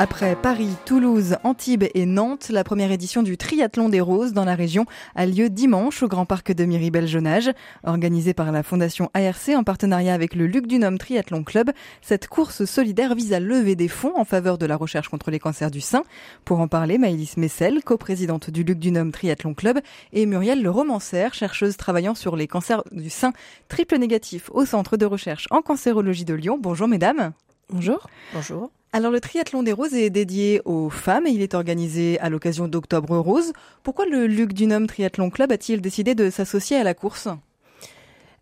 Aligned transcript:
Après 0.00 0.36
Paris, 0.36 0.76
Toulouse, 0.84 1.38
Antibes 1.42 1.86
et 1.92 2.06
Nantes, 2.06 2.50
la 2.50 2.62
première 2.62 2.92
édition 2.92 3.24
du 3.24 3.36
Triathlon 3.36 3.88
des 3.88 4.00
Roses 4.00 4.32
dans 4.32 4.44
la 4.44 4.54
région 4.54 4.86
a 5.16 5.26
lieu 5.26 5.50
dimanche 5.50 6.04
au 6.04 6.06
Grand 6.06 6.24
Parc 6.24 6.52
de 6.52 6.64
Miribel-Jonage. 6.64 7.50
Organisée 7.82 8.32
par 8.32 8.52
la 8.52 8.62
Fondation 8.62 9.10
ARC 9.12 9.48
en 9.48 9.64
partenariat 9.64 10.14
avec 10.14 10.36
le 10.36 10.46
Luc 10.46 10.68
du 10.68 10.78
Nom 10.78 10.96
Triathlon 10.96 11.42
Club, 11.42 11.72
cette 12.00 12.28
course 12.28 12.64
solidaire 12.64 13.16
vise 13.16 13.32
à 13.32 13.40
lever 13.40 13.74
des 13.74 13.88
fonds 13.88 14.12
en 14.16 14.24
faveur 14.24 14.56
de 14.56 14.66
la 14.66 14.76
recherche 14.76 15.08
contre 15.08 15.32
les 15.32 15.40
cancers 15.40 15.72
du 15.72 15.80
sein. 15.80 16.04
Pour 16.44 16.60
en 16.60 16.68
parler, 16.68 16.96
Maëlys 16.96 17.36
Messel, 17.36 17.82
coprésidente 17.82 18.50
du 18.50 18.62
Luc 18.62 18.78
du 18.78 18.92
Nom 18.92 19.10
Triathlon 19.10 19.54
Club, 19.54 19.80
et 20.12 20.26
Muriel 20.26 20.62
Le 20.62 20.70
Romancer, 20.70 21.34
chercheuse 21.34 21.76
travaillant 21.76 22.14
sur 22.14 22.36
les 22.36 22.46
cancers 22.46 22.84
du 22.92 23.10
sein 23.10 23.32
triple 23.66 23.98
négatif 23.98 24.48
au 24.52 24.64
Centre 24.64 24.96
de 24.96 25.06
recherche 25.06 25.48
en 25.50 25.60
cancérologie 25.60 26.24
de 26.24 26.34
Lyon. 26.34 26.56
Bonjour 26.60 26.86
mesdames. 26.86 27.32
Bonjour. 27.68 28.06
Bonjour. 28.32 28.70
Alors 28.92 29.12
le 29.12 29.20
triathlon 29.20 29.62
des 29.62 29.72
roses 29.72 29.92
est 29.92 30.08
dédié 30.08 30.62
aux 30.64 30.88
femmes 30.88 31.26
et 31.26 31.30
il 31.30 31.42
est 31.42 31.52
organisé 31.52 32.18
à 32.20 32.30
l'occasion 32.30 32.68
d'Octobre 32.68 33.18
Rose. 33.18 33.52
Pourquoi 33.82 34.06
le 34.06 34.26
Luc 34.26 34.54
Dunhomme 34.54 34.86
Triathlon 34.86 35.28
Club 35.28 35.52
a-t-il 35.52 35.82
décidé 35.82 36.14
de 36.14 36.30
s'associer 36.30 36.78
à 36.78 36.84
la 36.84 36.94
course? 36.94 37.28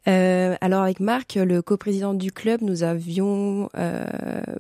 Euh, 0.09 0.55
alors 0.61 0.83
avec 0.83 1.01
Marc, 1.01 1.35
le 1.35 1.63
coprésident 1.63 2.15
du 2.15 2.31
club, 2.31 2.61
nous 2.63 2.85
avions 2.85 3.69
euh, 3.77 4.05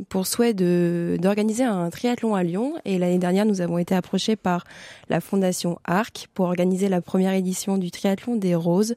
pour 0.09 0.27
souhait 0.27 0.55
d'organiser 0.55 1.63
un 1.63 1.89
triathlon 1.89 2.35
à 2.35 2.43
Lyon. 2.43 2.75
Et 2.85 2.99
l'année 2.99 3.19
dernière 3.19 3.47
nous 3.47 3.61
avons 3.61 3.79
été 3.79 3.95
approchés 3.95 4.35
par 4.35 4.65
la 5.09 5.21
fondation 5.21 5.79
Arc 5.85 6.27
pour 6.35 6.47
organiser 6.47 6.89
la 6.89 7.01
première 7.01 7.33
édition 7.33 7.79
du 7.79 7.93
triathlon 7.93 8.35
des 8.35 8.57
roses 8.57 8.97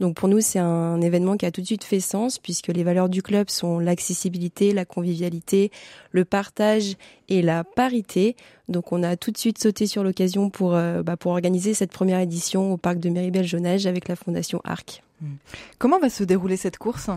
donc 0.00 0.16
pour 0.16 0.28
nous, 0.28 0.40
c'est 0.40 0.58
un 0.58 1.00
événement 1.02 1.36
qui 1.36 1.44
a 1.44 1.50
tout 1.50 1.60
de 1.60 1.66
suite 1.66 1.84
fait 1.84 2.00
sens 2.00 2.38
puisque 2.38 2.68
les 2.68 2.82
valeurs 2.82 3.10
du 3.10 3.22
club 3.22 3.50
sont 3.50 3.78
l'accessibilité, 3.78 4.72
la 4.72 4.86
convivialité, 4.86 5.70
le 6.10 6.24
partage 6.24 6.96
et 7.28 7.42
la 7.42 7.64
parité. 7.64 8.34
Donc 8.68 8.92
on 8.92 9.02
a 9.02 9.16
tout 9.16 9.30
de 9.30 9.36
suite 9.36 9.58
sauté 9.58 9.86
sur 9.86 10.02
l'occasion 10.02 10.48
pour, 10.48 10.74
euh, 10.74 11.02
bah, 11.02 11.18
pour 11.18 11.32
organiser 11.32 11.74
cette 11.74 11.92
première 11.92 12.18
édition 12.20 12.72
au 12.72 12.76
parc 12.78 12.98
de 12.98 13.10
Méribel-Jonage 13.10 13.86
avec 13.86 14.08
la 14.08 14.16
fondation 14.16 14.62
ARC. 14.64 15.02
Hmm. 15.20 15.34
Comment 15.78 15.98
va 15.98 16.08
se 16.08 16.24
dérouler 16.24 16.56
cette 16.56 16.78
course? 16.78 17.10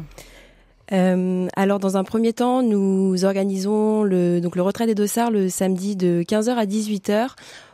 Euh, 0.92 1.48
alors 1.56 1.80
dans 1.80 1.96
un 1.96 2.04
premier 2.04 2.34
temps, 2.34 2.62
nous 2.62 3.24
organisons 3.24 4.04
le 4.04 4.42
donc 4.42 4.58
le 4.58 4.62
retrait 4.62 4.86
des 4.86 4.96
dossards 4.96 5.32
le 5.32 5.48
samedi 5.48 5.96
de 5.96 6.24
15h 6.28 6.56
à 6.56 6.66
18h 6.66 7.30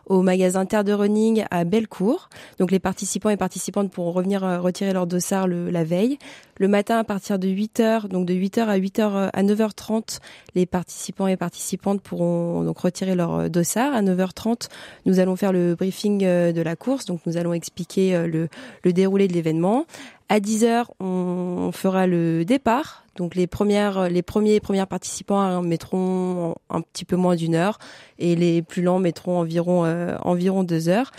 au 0.10 0.24
magasin 0.24 0.66
Terre 0.66 0.84
de 0.84 0.92
Running 0.92 1.46
à 1.52 1.64
Bellecour. 1.64 2.30
Donc 2.58 2.72
les 2.72 2.80
participants 2.80 3.30
et 3.30 3.38
participantes 3.38 3.92
pourront 3.92 4.12
revenir 4.12 4.44
euh, 4.44 4.60
retirer 4.60 4.92
leur 4.92 5.08
dossard 5.08 5.48
le, 5.48 5.70
la 5.70 5.84
veille. 5.84 6.18
Le 6.58 6.68
matin 6.68 6.98
à 6.98 7.04
partir 7.04 7.40
de 7.40 7.48
8h, 7.48 8.08
donc 8.08 8.26
de 8.26 8.34
8h 8.34 8.62
à 8.66 8.78
8h 8.78 9.02
euh, 9.02 9.30
à 9.32 9.44
9h30, 9.44 10.20
les 10.56 10.66
participants 10.66 11.28
et 11.28 11.38
participantes 11.38 12.02
pourront 12.02 12.64
donc 12.64 12.80
retirer 12.80 13.16
leur 13.16 13.36
euh, 13.36 13.50
dossard. 13.50 13.94
À 13.94 14.02
9h30, 14.02 14.68
nous 15.06 15.20
allons 15.20 15.36
faire 15.36 15.54
le 15.54 15.76
briefing 15.76 16.20
de 16.20 16.62
la 16.62 16.76
course, 16.76 17.06
donc 17.06 17.22
nous 17.26 17.38
allons 17.38 17.54
expliquer 17.54 18.28
le, 18.28 18.50
le 18.84 18.94
déroulé 18.94 19.28
de 19.28 19.34
l'événement. 19.34 19.86
À 20.28 20.40
10 20.40 20.64
heures, 20.64 20.94
on 21.00 21.72
fera 21.74 22.08
le 22.08 22.46
départ. 22.46 23.06
Donc 23.20 23.36
les 23.36 23.48
premières, 23.48 24.08
les 24.08 24.22
premiers 24.22 24.62
premiers 24.62 24.86
participants 24.86 25.62
mettront 25.62 26.56
un 26.70 26.80
petit 26.80 27.04
peu 27.04 27.18
moins 27.18 27.36
d'une 27.36 27.54
heure 27.54 27.78
et 28.18 28.34
les 28.38 28.62
plus 28.62 28.82
lents 28.82 29.00
mettront 29.00 29.40
environ 29.40 29.84
euh, 29.86 30.64
deux 30.64 30.88
heures. 30.88 31.12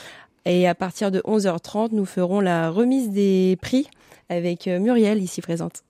Et 0.47 0.67
à 0.67 0.75
partir 0.75 1.11
de 1.11 1.20
11h30, 1.20 1.91
nous 1.92 2.07
ferons 2.07 2.41
la 2.41 2.70
remise 2.70 3.11
des 3.11 3.59
prix 3.61 3.87
avec 4.31 4.67
euh, 4.67 4.81
Muriel 4.81 5.23
ici 5.23 5.42
présente. 5.42 5.83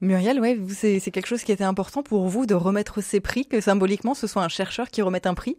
Muriel, 0.00 0.40
ouais, 0.40 0.58
c'est 0.70 0.98
quelque 1.10 1.26
chose 1.26 1.44
qui 1.44 1.52
était 1.52 1.62
important 1.62 2.02
pour 2.02 2.26
vous 2.26 2.46
de 2.46 2.54
remettre 2.54 3.02
ces 3.02 3.20
prix, 3.20 3.44
que 3.44 3.60
symboliquement 3.60 4.14
ce 4.14 4.26
soit 4.26 4.42
un 4.42 4.48
chercheur 4.48 4.88
qui 4.88 5.02
remette 5.02 5.26
un 5.26 5.34
prix? 5.34 5.58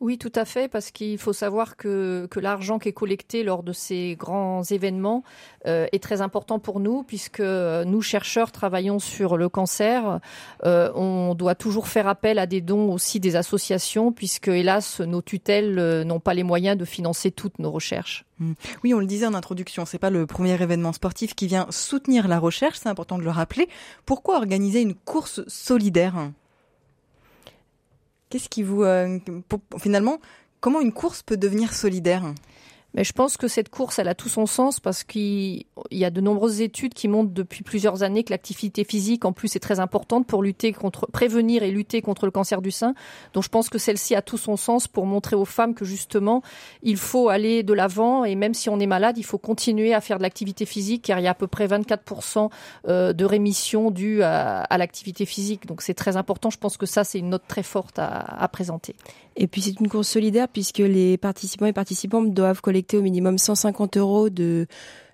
Oui, 0.00 0.16
tout 0.16 0.32
à 0.36 0.44
fait, 0.44 0.68
parce 0.68 0.92
qu'il 0.92 1.18
faut 1.18 1.32
savoir 1.32 1.76
que, 1.76 2.28
l'argent 2.36 2.78
qui 2.78 2.88
est 2.88 2.92
collecté 2.92 3.42
lors 3.42 3.64
de 3.64 3.72
ces 3.72 4.14
grands 4.16 4.62
événements 4.62 5.24
euh, 5.66 5.86
est 5.90 6.00
très 6.00 6.20
important 6.20 6.60
pour 6.60 6.78
nous, 6.78 7.02
puisque 7.02 7.40
nous, 7.40 8.00
chercheurs, 8.00 8.52
travaillons 8.52 9.00
sur 9.00 9.36
le 9.36 9.48
cancer. 9.48 10.20
Euh, 10.64 10.92
on 10.94 11.34
doit 11.34 11.56
toujours 11.56 11.88
faire 11.88 12.06
appel 12.06 12.38
à 12.38 12.46
des 12.46 12.60
dons 12.60 12.92
aussi 12.92 13.18
des 13.18 13.34
associations, 13.34 14.12
puisque, 14.12 14.48
hélas, 14.48 15.00
nos 15.00 15.20
tutelles 15.20 15.80
euh, 15.80 16.04
n'ont 16.04 16.20
pas 16.20 16.34
les 16.34 16.44
moyens 16.44 16.78
de 16.78 16.84
financer 16.84 17.32
toutes 17.32 17.58
nos 17.58 17.72
recherches. 17.72 18.24
Mmh. 18.38 18.52
Oui, 18.84 18.94
on 18.94 19.00
le 19.00 19.06
disait 19.06 19.26
en 19.26 19.34
introduction, 19.34 19.84
c'est 19.84 19.98
pas 19.98 20.10
le 20.10 20.26
premier 20.26 20.62
événement 20.62 20.92
sportif 20.92 21.34
qui 21.34 21.48
vient 21.48 21.66
soutenir 21.70 22.28
la 22.28 22.38
recherche, 22.38 22.78
c'est 22.80 22.88
important 22.88 23.18
de 23.18 23.24
le 23.24 23.30
rappeler. 23.30 23.68
Pourquoi 24.06 24.36
organiser 24.36 24.80
une 24.80 24.94
course 24.94 25.40
solidaire? 25.48 26.30
Qu'est-ce 28.30 28.48
qui 28.48 28.62
vous... 28.62 28.82
Euh, 28.82 29.18
finalement, 29.78 30.18
comment 30.60 30.80
une 30.80 30.92
course 30.92 31.22
peut 31.22 31.36
devenir 31.36 31.72
solidaire? 31.72 32.34
Mais 32.94 33.04
je 33.04 33.12
pense 33.12 33.36
que 33.36 33.48
cette 33.48 33.68
course, 33.68 33.98
elle 33.98 34.08
a 34.08 34.14
tout 34.14 34.30
son 34.30 34.46
sens 34.46 34.80
parce 34.80 35.04
qu'il 35.04 35.64
y 35.90 36.04
a 36.04 36.10
de 36.10 36.20
nombreuses 36.22 36.62
études 36.62 36.94
qui 36.94 37.06
montrent 37.06 37.32
depuis 37.32 37.62
plusieurs 37.62 38.02
années 38.02 38.24
que 38.24 38.32
l'activité 38.32 38.82
physique, 38.82 39.26
en 39.26 39.32
plus, 39.32 39.54
est 39.56 39.60
très 39.60 39.78
importante 39.78 40.26
pour 40.26 40.42
lutter 40.42 40.72
contre, 40.72 41.06
prévenir 41.06 41.62
et 41.62 41.70
lutter 41.70 42.00
contre 42.00 42.24
le 42.24 42.32
cancer 42.32 42.62
du 42.62 42.70
sein. 42.70 42.94
Donc, 43.34 43.44
je 43.44 43.50
pense 43.50 43.68
que 43.68 43.78
celle-ci 43.78 44.14
a 44.14 44.22
tout 44.22 44.38
son 44.38 44.56
sens 44.56 44.88
pour 44.88 45.04
montrer 45.04 45.36
aux 45.36 45.44
femmes 45.44 45.74
que 45.74 45.84
justement, 45.84 46.42
il 46.82 46.96
faut 46.96 47.28
aller 47.28 47.62
de 47.62 47.74
l'avant 47.74 48.24
et 48.24 48.34
même 48.34 48.54
si 48.54 48.70
on 48.70 48.80
est 48.80 48.86
malade, 48.86 49.18
il 49.18 49.24
faut 49.24 49.38
continuer 49.38 49.92
à 49.92 50.00
faire 50.00 50.16
de 50.16 50.22
l'activité 50.22 50.64
physique 50.64 51.02
car 51.02 51.18
il 51.20 51.24
y 51.24 51.28
a 51.28 51.32
à 51.32 51.34
peu 51.34 51.46
près 51.46 51.66
24% 51.66 52.50
euh, 52.88 53.12
de 53.12 53.24
rémission 53.26 53.90
due 53.90 54.22
à, 54.22 54.66
l'activité 54.78 55.26
physique. 55.26 55.66
Donc, 55.66 55.82
c'est 55.82 55.94
très 55.94 56.16
important. 56.16 56.48
Je 56.48 56.58
pense 56.58 56.78
que 56.78 56.86
ça, 56.86 57.04
c'est 57.04 57.18
une 57.18 57.30
note 57.30 57.44
très 57.46 57.62
forte 57.62 57.98
à, 57.98 58.08
à 58.08 58.48
présenter. 58.48 58.96
Et 59.40 59.46
puis, 59.46 59.62
c'est 59.62 59.78
une 59.80 59.88
course 59.88 60.08
solidaire 60.08 60.48
puisque 60.48 60.78
les 60.78 61.16
participants 61.16 61.66
et 61.66 61.72
participantes 61.72 62.34
doivent 62.34 62.60
collecter 62.60 62.96
au 62.96 63.02
minimum 63.02 63.38
150 63.38 63.96
euros 63.96 64.30
de, 64.30 64.66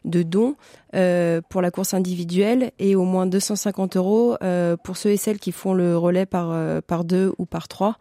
de 0.07 0.23
dons 0.23 0.57
euh, 0.95 1.43
pour 1.49 1.61
la 1.61 1.71
course 1.71 1.93
individuelle 1.93 2.73
et 2.79 2.97
au 2.97 3.05
moins 3.05 3.27
250 3.27 3.97
euros 3.97 4.37
euh, 4.43 4.77
pour 4.83 4.97
ceux 4.97 5.11
et 5.11 5.19
celles 5.19 5.39
qui 5.39 5.53
font 5.53 5.75
le 5.75 5.97
relais 5.97 6.27
par, 6.27 6.51
euh, 6.53 6.81
par 6.81 7.05
deux 7.05 7.33
ou 7.39 7.45
par 7.45 7.69
trois. 7.69 7.99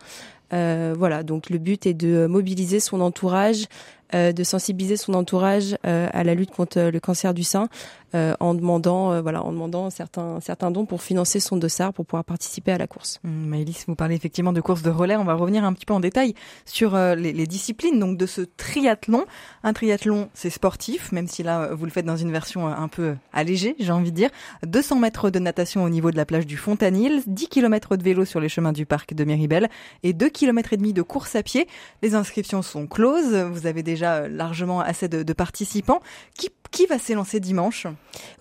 voilà, 0.52 1.24
donc 1.24 1.50
le 1.50 1.58
but 1.58 1.86
est 1.88 1.94
de 1.94 2.28
mobiliser 2.28 2.80
son 2.80 3.02
entourage, 3.02 3.66
de 4.14 4.44
sensibiliser 4.44 4.98
son 4.98 5.16
entourage 5.16 5.76
à 5.84 6.24
la 6.24 6.36
lutte 6.36 6.52
contre 6.52 6.80
le 6.80 7.00
cancer 7.00 7.34
du 7.34 7.44
sein, 7.44 7.70
euh, 8.16 8.36
en 8.40 8.54
demandant 8.54 9.12
euh, 9.12 9.22
voilà 9.22 9.44
en 9.44 9.52
demandant 9.52 9.90
certains 9.90 10.40
certains 10.40 10.72
dons 10.72 10.86
pour 10.86 11.02
financer 11.02 11.40
son 11.40 11.58
dossard 11.58 11.94
pour 11.94 12.06
pouvoir 12.06 12.24
participer 12.24 12.72
à 12.72 12.78
la 12.78 12.88
course. 12.88 13.20
Mmh, 13.24 13.30
Maëlys, 13.30 13.86
vous 13.88 13.96
parlez 13.96 14.16
effectivement 14.16 14.54
de 14.54 14.62
course 14.62 14.82
de 14.82 14.90
relais. 14.90 15.16
On 15.16 15.24
va 15.24 15.34
revenir 15.34 15.64
un 15.64 15.74
petit 15.74 15.86
peu 15.86 15.94
en 15.94 16.00
détail 16.00 16.34
sur 16.66 16.96
euh, 16.96 17.16
les, 17.16 17.34
les, 17.34 17.48
disciplines 17.48 18.00
donc 18.00 18.18
de 18.18 18.26
ce 18.26 18.42
triathlon. 18.42 19.26
Un 19.64 19.74
triathlon, 19.74 20.30
c'est 20.34 20.50
sportif, 20.50 21.12
même 21.12 21.28
si 21.28 21.44
là 21.44 21.74
vous 21.74 21.86
le 21.86 21.92
faites 21.92 22.06
dans 22.06 22.18
une 22.18 22.32
version 22.32 22.68
un 22.68 22.88
peu 22.88 23.16
allégée, 23.32 23.76
j'ai 23.80 23.92
envie 23.92 24.12
de 24.12 24.16
dire. 24.16 24.30
200 24.66 25.00
mètres 25.00 25.30
de 25.30 25.40
natation 25.40 25.84
au 25.84 25.90
niveau 25.90 26.12
de 26.12 26.18
la 26.18 26.26
plage 26.26 26.46
du 26.46 26.58
Fontanil, 26.58 27.22
10 27.28 27.48
km 27.48 27.96
de 27.98 28.04
vélo 28.04 28.26
sur 28.26 28.40
les 28.40 28.50
chemins 28.50 28.74
du 28.74 28.86
parc 28.86 29.14
de 29.14 29.24
Méribel 29.24 29.70
et 30.04 30.14
2 30.14 30.30
km 30.30 30.74
et 30.74 30.78
demi 30.78 30.94
de 30.94 31.02
course 31.02 31.36
à 31.36 31.44
pied. 31.44 31.68
Les 32.02 32.16
inscriptions 32.16 32.62
sont 32.62 32.88
closes. 32.88 33.36
Vous 33.36 33.68
avez 33.68 33.84
déjà 33.84 34.28
largement 34.28 34.82
assez 34.82 35.08
de, 35.08 35.24
de 35.24 35.34
participants. 35.34 36.02
Qui 36.36 36.50
qui 36.74 36.88
va 36.88 36.98
s'élancer 36.98 37.40
dimanche? 37.40 37.88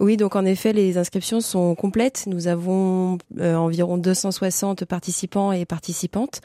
Oui, 0.00 0.16
donc 0.16 0.34
en 0.36 0.44
effet, 0.44 0.72
les 0.72 0.96
inscriptions 0.96 1.40
sont 1.40 1.74
complètes. 1.74 2.24
Nous 2.26 2.48
avons 2.48 3.18
euh, 3.38 3.54
environ 3.54 3.98
260 3.98 4.86
participants 4.86 5.52
et 5.52 5.66
participantes. 5.66 6.40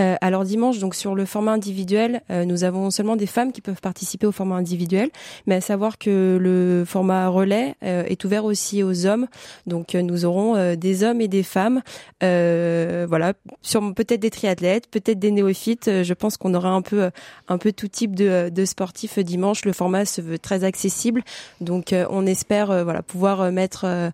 Euh, 0.00 0.16
alors 0.22 0.44
dimanche, 0.44 0.78
donc 0.78 0.94
sur 0.94 1.14
le 1.14 1.26
format 1.26 1.52
individuel, 1.52 2.22
euh, 2.30 2.44
nous 2.46 2.64
avons 2.64 2.90
seulement 2.90 3.16
des 3.16 3.26
femmes 3.26 3.52
qui 3.52 3.60
peuvent 3.60 3.80
participer 3.80 4.26
au 4.26 4.32
format 4.32 4.56
individuel, 4.56 5.10
mais 5.46 5.56
à 5.56 5.60
savoir 5.60 5.98
que 5.98 6.38
le 6.40 6.84
format 6.86 7.28
relais 7.28 7.74
est 7.82 8.24
ouvert 8.24 8.44
aussi 8.44 8.82
aux 8.82 9.06
hommes. 9.06 9.26
Donc 9.66 9.94
nous 9.94 10.24
aurons 10.24 10.74
des 10.74 11.04
hommes 11.04 11.20
et 11.20 11.28
des 11.28 11.42
femmes, 11.42 11.82
voilà, 12.20 13.34
sur 13.60 13.94
peut-être 13.94 14.20
des 14.20 14.30
triathlètes, 14.30 14.88
peut-être 14.90 15.18
des 15.18 15.30
néophytes. 15.30 16.02
Je 16.02 16.14
pense 16.14 16.38
qu'on 16.38 16.54
aura 16.54 16.70
un 16.70 16.82
peu 16.82 17.10
un 17.48 17.58
peu 17.58 17.72
tout 17.72 17.88
type 17.88 18.14
de, 18.14 18.48
de 18.48 18.64
sportifs 18.64 19.18
dimanche. 19.18 19.64
Le 19.66 19.72
format 19.72 20.06
se 20.06 20.22
veut 20.22 20.38
très 20.38 20.64
accessible. 20.64 21.22
Donc 21.60 21.92
euh, 21.92 22.06
on 22.10 22.26
espère 22.26 22.70
euh, 22.70 22.84
voilà 22.84 23.02
pouvoir 23.02 23.40
euh, 23.40 23.50
mettre 23.50 24.12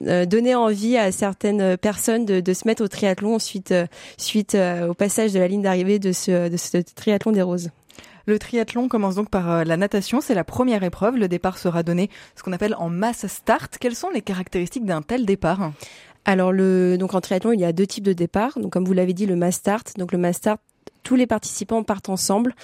donner 0.00 0.54
envie 0.54 0.96
à 0.96 1.10
certaines 1.10 1.76
personnes 1.76 2.24
de, 2.24 2.38
de, 2.38 2.52
se 2.52 2.68
mettre 2.68 2.84
au 2.84 2.88
triathlon 2.88 3.40
suite 3.40 3.74
suite 4.16 4.56
au 4.88 4.94
passage 4.94 5.32
de 5.32 5.40
la 5.40 5.48
ligne 5.48 5.62
d'arrivée 5.62 5.98
de 5.98 6.12
ce, 6.12 6.48
de 6.48 6.56
ce 6.56 6.78
triathlon 6.78 7.32
des 7.32 7.42
roses. 7.42 7.70
Le 8.26 8.38
triathlon 8.38 8.86
commence 8.86 9.16
donc 9.16 9.28
par 9.28 9.64
la 9.64 9.76
natation, 9.76 10.20
c'est 10.20 10.34
la 10.34 10.44
première 10.44 10.84
épreuve. 10.84 11.16
Le 11.16 11.26
départ 11.26 11.58
sera 11.58 11.82
donné 11.82 12.10
ce 12.36 12.44
qu'on 12.44 12.52
appelle 12.52 12.76
en 12.78 12.90
masse 12.90 13.26
start. 13.26 13.76
Quelles 13.80 13.96
sont 13.96 14.10
les 14.10 14.22
caractéristiques 14.22 14.84
d'un 14.84 15.02
tel 15.02 15.26
départ? 15.26 15.72
Alors 16.24 16.52
le 16.52 16.96
donc 16.96 17.14
en 17.14 17.20
triathlon 17.20 17.50
il 17.50 17.58
y 17.58 17.64
a 17.64 17.72
deux 17.72 17.86
types 17.86 18.04
de 18.04 18.12
départ. 18.12 18.60
Donc 18.60 18.72
comme 18.72 18.84
vous 18.84 18.92
l'avez 18.92 19.14
dit 19.14 19.26
le 19.26 19.34
mass 19.34 19.56
start. 19.56 19.98
Donc 19.98 20.12
le 20.12 20.18
mass 20.18 20.36
start 20.36 20.60
tous 21.02 21.16
les 21.16 21.26
participants 21.26 21.82
partent 21.82 22.08
ensemble. 22.08 22.54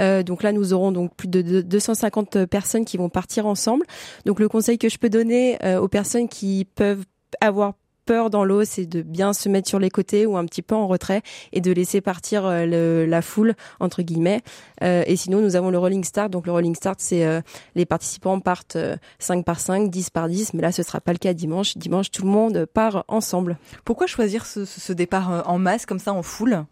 Euh, 0.00 0.22
donc 0.22 0.42
là, 0.42 0.52
nous 0.52 0.72
aurons 0.72 0.92
donc 0.92 1.14
plus 1.14 1.28
de 1.28 1.60
250 1.60 2.46
personnes 2.46 2.84
qui 2.84 2.96
vont 2.96 3.08
partir 3.08 3.46
ensemble. 3.46 3.86
Donc 4.24 4.40
le 4.40 4.48
conseil 4.48 4.78
que 4.78 4.88
je 4.88 4.98
peux 4.98 5.10
donner 5.10 5.58
euh, 5.64 5.80
aux 5.80 5.88
personnes 5.88 6.28
qui 6.28 6.66
peuvent 6.74 7.04
avoir 7.40 7.74
peur 8.06 8.30
dans 8.30 8.44
l'eau, 8.44 8.64
c'est 8.64 8.86
de 8.86 9.02
bien 9.02 9.32
se 9.32 9.48
mettre 9.48 9.68
sur 9.68 9.78
les 9.78 9.90
côtés 9.90 10.24
ou 10.24 10.36
un 10.36 10.46
petit 10.46 10.62
peu 10.62 10.74
en 10.74 10.86
retrait 10.86 11.22
et 11.52 11.60
de 11.60 11.72
laisser 11.72 12.00
partir 12.00 12.46
euh, 12.46 13.06
la 13.06 13.22
foule 13.22 13.54
entre 13.80 14.02
guillemets. 14.02 14.40
Euh, 14.82 15.02
et 15.06 15.16
sinon, 15.16 15.42
nous 15.42 15.56
avons 15.56 15.70
le 15.70 15.78
rolling 15.78 16.04
start. 16.04 16.30
Donc 16.30 16.46
le 16.46 16.52
rolling 16.52 16.74
start, 16.74 17.00
c'est 17.00 17.26
euh, 17.26 17.40
les 17.74 17.84
participants 17.84 18.40
partent 18.40 18.78
5 19.18 19.44
par 19.44 19.60
5, 19.60 19.90
10 19.90 20.10
par 20.10 20.28
10, 20.28 20.54
mais 20.54 20.62
là 20.62 20.72
ce 20.72 20.82
sera 20.82 21.00
pas 21.00 21.12
le 21.12 21.18
cas 21.18 21.34
dimanche. 21.34 21.76
Dimanche, 21.76 22.10
tout 22.10 22.22
le 22.22 22.30
monde 22.30 22.64
part 22.66 23.04
ensemble. 23.08 23.58
Pourquoi 23.84 24.06
choisir 24.06 24.46
ce, 24.46 24.64
ce 24.64 24.92
départ 24.92 25.44
en 25.46 25.58
masse 25.58 25.84
comme 25.84 25.98
ça 25.98 26.12
en 26.12 26.22
foule? 26.22 26.64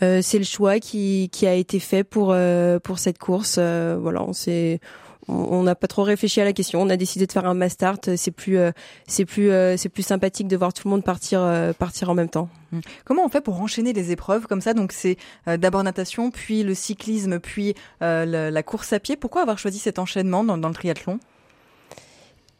C'est 0.00 0.38
le 0.38 0.44
choix 0.44 0.80
qui, 0.80 1.28
qui 1.32 1.46
a 1.46 1.54
été 1.54 1.78
fait 1.78 2.04
pour 2.04 2.34
pour 2.82 2.98
cette 2.98 3.18
course. 3.18 3.58
voilà, 3.58 4.22
on 4.22 4.32
s'est 4.32 4.80
on 5.28 5.62
n'a 5.62 5.74
pas 5.74 5.86
trop 5.86 6.02
réfléchi 6.02 6.40
à 6.40 6.44
la 6.44 6.52
question. 6.52 6.82
On 6.82 6.90
a 6.90 6.96
décidé 6.96 7.26
de 7.26 7.32
faire 7.32 7.46
un 7.46 7.54
mass 7.54 7.72
start. 7.72 8.16
C'est 8.16 8.30
plus, 8.30 8.58
euh, 8.58 8.72
c'est 9.06 9.24
plus, 9.24 9.50
euh, 9.50 9.76
c'est 9.76 9.88
plus 9.88 10.02
sympathique 10.02 10.48
de 10.48 10.56
voir 10.56 10.72
tout 10.72 10.86
le 10.86 10.90
monde 10.90 11.04
partir, 11.04 11.40
euh, 11.40 11.72
partir 11.72 12.10
en 12.10 12.14
même 12.14 12.28
temps. 12.28 12.48
Mmh. 12.72 12.80
Comment 13.04 13.24
on 13.24 13.28
fait 13.28 13.40
pour 13.40 13.60
enchaîner 13.60 13.92
les 13.92 14.10
épreuves 14.10 14.46
comme 14.46 14.60
ça? 14.60 14.74
Donc 14.74 14.92
c'est 14.92 15.16
d'abord 15.46 15.82
natation, 15.82 16.30
puis 16.30 16.62
le 16.62 16.74
cyclisme, 16.74 17.38
puis 17.38 17.74
la, 18.00 18.62
course 18.62 18.92
à 18.92 19.00
pied. 19.00 19.16
Pourquoi 19.16 19.42
avoir 19.42 19.58
choisi 19.58 19.78
cet 19.78 19.98
enchaînement 19.98 20.44
dans 20.44 20.56
le 20.56 20.74
triathlon? 20.74 21.18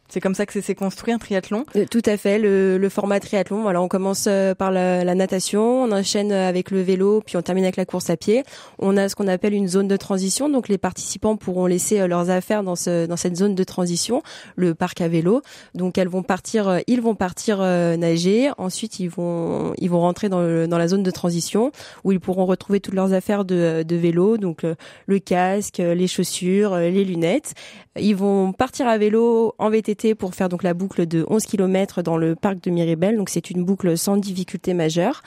C'est 0.08 0.20
comme 0.20 0.34
ça 0.34 0.46
que 0.46 0.60
c'est 0.60 0.74
construit 0.74 1.12
un 1.12 1.18
triathlon 1.18 1.64
euh, 1.76 1.86
Tout 1.90 2.02
à 2.04 2.16
fait, 2.16 2.38
le, 2.38 2.76
le 2.78 2.88
format 2.88 3.20
triathlon. 3.20 3.62
Voilà, 3.62 3.80
on 3.80 3.88
commence 3.88 4.26
euh, 4.28 4.54
par 4.54 4.70
la, 4.70 5.02
la, 5.02 5.14
natation, 5.14 5.82
on 5.82 5.92
enchaîne 5.92 6.30
euh, 6.30 6.48
avec 6.48 6.70
le 6.70 6.82
vélo, 6.82 7.22
puis 7.24 7.36
on 7.36 7.42
termine 7.42 7.64
avec 7.64 7.76
la 7.76 7.86
course 7.86 8.10
à 8.10 8.16
pied. 8.16 8.44
On 8.78 8.96
a 8.96 9.08
ce 9.08 9.16
qu'on 9.16 9.28
appelle 9.28 9.54
une 9.54 9.66
zone 9.66 9.88
de 9.88 9.96
transition, 9.96 10.48
donc 10.48 10.68
les 10.68 10.78
participants 10.78 11.36
pourront 11.36 11.66
laisser 11.66 12.06
leurs 12.06 12.28
affaires 12.30 12.62
dans, 12.62 12.76
ce, 12.76 13.06
dans 13.06 13.16
cette 13.16 13.36
zone 13.36 13.54
de 13.54 13.64
transition, 13.64 14.22
le 14.56 14.74
parc 14.74 15.00
à 15.00 15.08
vélo. 15.08 15.42
Donc 15.74 15.96
elles 15.96 16.08
vont 16.08 16.22
partir, 16.22 16.80
ils 16.86 17.00
vont 17.00 17.14
partir 17.14 17.58
nager. 17.58 18.50
Ensuite, 18.58 19.00
ils 19.00 19.08
vont 19.08 19.72
ils 19.78 19.90
vont 19.90 20.00
rentrer 20.00 20.28
dans, 20.28 20.40
le, 20.40 20.68
dans 20.68 20.78
la 20.78 20.88
zone 20.88 21.02
de 21.02 21.10
transition 21.10 21.72
où 22.04 22.12
ils 22.12 22.20
pourront 22.20 22.46
retrouver 22.46 22.80
toutes 22.80 22.94
leurs 22.94 23.12
affaires 23.12 23.44
de, 23.44 23.84
de 23.86 23.96
vélo, 23.96 24.36
donc 24.36 24.64
le 25.06 25.18
casque, 25.18 25.78
les 25.78 26.06
chaussures, 26.06 26.76
les 26.76 27.04
lunettes. 27.04 27.54
Ils 27.96 28.16
vont 28.16 28.52
partir 28.52 28.88
à 28.88 28.98
vélo 28.98 29.54
en 29.58 29.70
VTT 29.70 29.93
pour 30.16 30.34
faire 30.34 30.48
donc 30.48 30.62
la 30.62 30.74
boucle 30.74 31.06
de 31.06 31.24
11 31.28 31.44
km 31.44 32.02
dans 32.02 32.16
le 32.16 32.34
parc 32.34 32.60
de 32.62 32.70
Miribel. 32.70 33.16
Donc 33.16 33.28
c'est 33.28 33.50
une 33.50 33.64
boucle 33.64 33.96
sans 33.96 34.16
difficulté 34.16 34.74
majeure. 34.74 35.22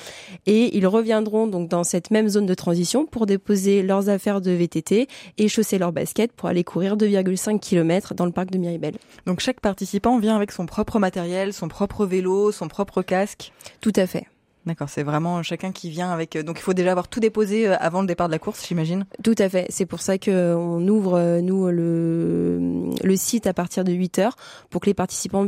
Et 0.46 0.78
ils 0.78 0.86
reviendront 0.86 1.48
donc 1.48 1.70
dans 1.70 1.84
cette 1.84 2.12
même 2.12 2.28
zone 2.28 2.46
de 2.46 2.54
transition 2.54 3.06
pour 3.06 3.26
déposer 3.26 3.82
leurs 3.84 4.10
affaires 4.10 4.42
de 4.42 4.52
VTT 4.52 5.08
et 5.38 5.48
chausser 5.48 5.78
leurs 5.78 5.94
baskets 5.94 6.34
pour 6.34 6.50
aller 6.50 6.64
courir 6.64 6.98
2,5 6.98 7.60
km 7.60 8.14
dans 8.14 8.26
le 8.26 8.32
parc 8.32 8.52
de 8.52 8.58
Miribel. 8.58 8.96
Donc 9.26 9.40
chaque 9.40 9.62
participant 9.62 10.20
vient 10.20 10.36
avec 10.36 10.52
son 10.52 10.66
propre 10.66 11.00
matériel, 11.00 11.54
son 11.54 11.68
propre 11.68 12.06
vélo, 12.06 12.52
son 12.52 12.68
propre 12.68 13.02
casque? 13.02 13.54
Tout 13.82 13.94
à 13.96 14.06
fait. 14.06 14.28
D'accord, 14.68 14.90
c'est 14.90 15.04
vraiment 15.04 15.44
chacun 15.44 15.72
qui 15.72 15.90
vient 15.90 16.12
avec. 16.12 16.36
Euh, 16.36 16.44
donc 16.44 16.60
il 16.60 16.62
faut 16.62 16.74
déjà 16.74 16.92
avoir 16.92 17.08
tout 17.08 17.22
déposé 17.22 17.70
euh, 17.70 17.78
avant 17.80 18.02
le 18.02 18.08
départ 18.08 18.28
de 18.28 18.34
la 18.34 18.40
course, 18.40 18.68
j'imagine. 18.68 19.06
Tout 19.24 19.36
à 19.38 19.48
fait. 19.48 19.66
C'est 19.70 19.86
pour 19.86 20.02
ça 20.02 20.18
qu'on 20.18 20.86
ouvre 20.90 21.18
euh, 21.18 21.40
nous 21.40 21.68
le 21.68 22.92
le 23.02 23.16
site 23.16 23.48
à 23.48 23.54
partir 23.54 23.86
de 23.86 23.94
8 23.94 24.20
heures 24.20 24.36
pour 24.70 24.82
que 24.82 24.88
les 24.88 24.94
participants 24.94 25.48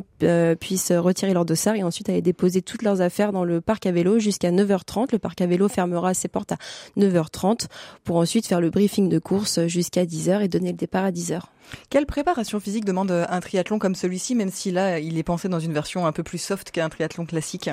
puissent 0.59 0.93
retirer 0.93 1.33
leur 1.33 1.43
dossard 1.43 1.75
et 1.75 1.83
ensuite 1.83 2.07
aller 2.07 2.21
déposer 2.21 2.61
toutes 2.61 2.83
leurs 2.83 3.01
affaires 3.01 3.33
dans 3.33 3.43
le 3.43 3.59
parc 3.59 3.85
à 3.87 3.91
vélo 3.91 4.19
jusqu'à 4.19 4.51
9h30. 4.51 5.09
Le 5.11 5.19
parc 5.19 5.41
à 5.41 5.47
vélo 5.47 5.67
fermera 5.67 6.13
ses 6.13 6.29
portes 6.29 6.53
à 6.53 6.57
9h30 6.97 7.67
pour 8.05 8.15
ensuite 8.15 8.47
faire 8.47 8.61
le 8.61 8.69
briefing 8.69 9.09
de 9.09 9.19
course 9.19 9.67
jusqu'à 9.67 10.05
10h 10.05 10.41
et 10.41 10.47
donner 10.47 10.71
le 10.71 10.77
départ 10.77 11.03
à 11.03 11.11
10h. 11.11 11.41
Quelle 11.89 12.05
préparation 12.05 12.59
physique 12.61 12.85
demande 12.85 13.11
un 13.11 13.39
triathlon 13.41 13.79
comme 13.79 13.95
celui-ci, 13.95 14.35
même 14.35 14.51
si 14.51 14.71
là 14.71 14.99
il 14.99 15.17
est 15.17 15.23
pensé 15.23 15.49
dans 15.49 15.59
une 15.59 15.73
version 15.73 16.05
un 16.05 16.13
peu 16.13 16.23
plus 16.23 16.37
soft 16.37 16.71
qu'un 16.71 16.87
triathlon 16.87 17.25
classique? 17.25 17.69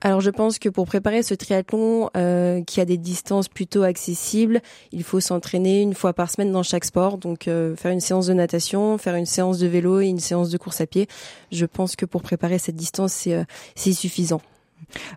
Alors 0.00 0.20
je 0.20 0.30
pense 0.30 0.58
que 0.58 0.68
pour 0.68 0.86
préparer 0.86 1.22
ce 1.24 1.34
triathlon 1.34 2.08
euh, 2.16 2.62
qui 2.62 2.80
a 2.80 2.84
des 2.84 2.98
distances 2.98 3.48
plutôt 3.48 3.82
accessibles, 3.82 4.60
il 4.92 5.02
faut 5.02 5.18
s'entraîner 5.18 5.80
une 5.82 5.94
fois 5.94 6.12
par 6.12 6.30
semaine 6.30 6.52
dans 6.52 6.62
chaque 6.62 6.84
sport. 6.84 7.18
Donc 7.18 7.48
euh, 7.48 7.74
faire 7.74 7.90
une 7.90 8.00
séance 8.00 8.26
de 8.26 8.34
natation, 8.34 8.96
faire 8.98 9.16
une 9.16 9.26
séance 9.26 9.58
de 9.58 9.66
vélo 9.66 10.00
et 10.00 10.06
une 10.06 10.20
séance 10.20 10.50
de 10.50 10.58
course 10.58 10.80
à 10.80 10.86
pied. 10.86 11.08
Je 11.50 11.66
pense 11.66 11.96
que 11.96 12.06
pour 12.06 12.22
préparer 12.22 12.58
cette 12.58 12.76
distance, 12.76 13.12
c'est 13.12 13.34
euh, 13.34 13.44
suffisant. 13.74 14.40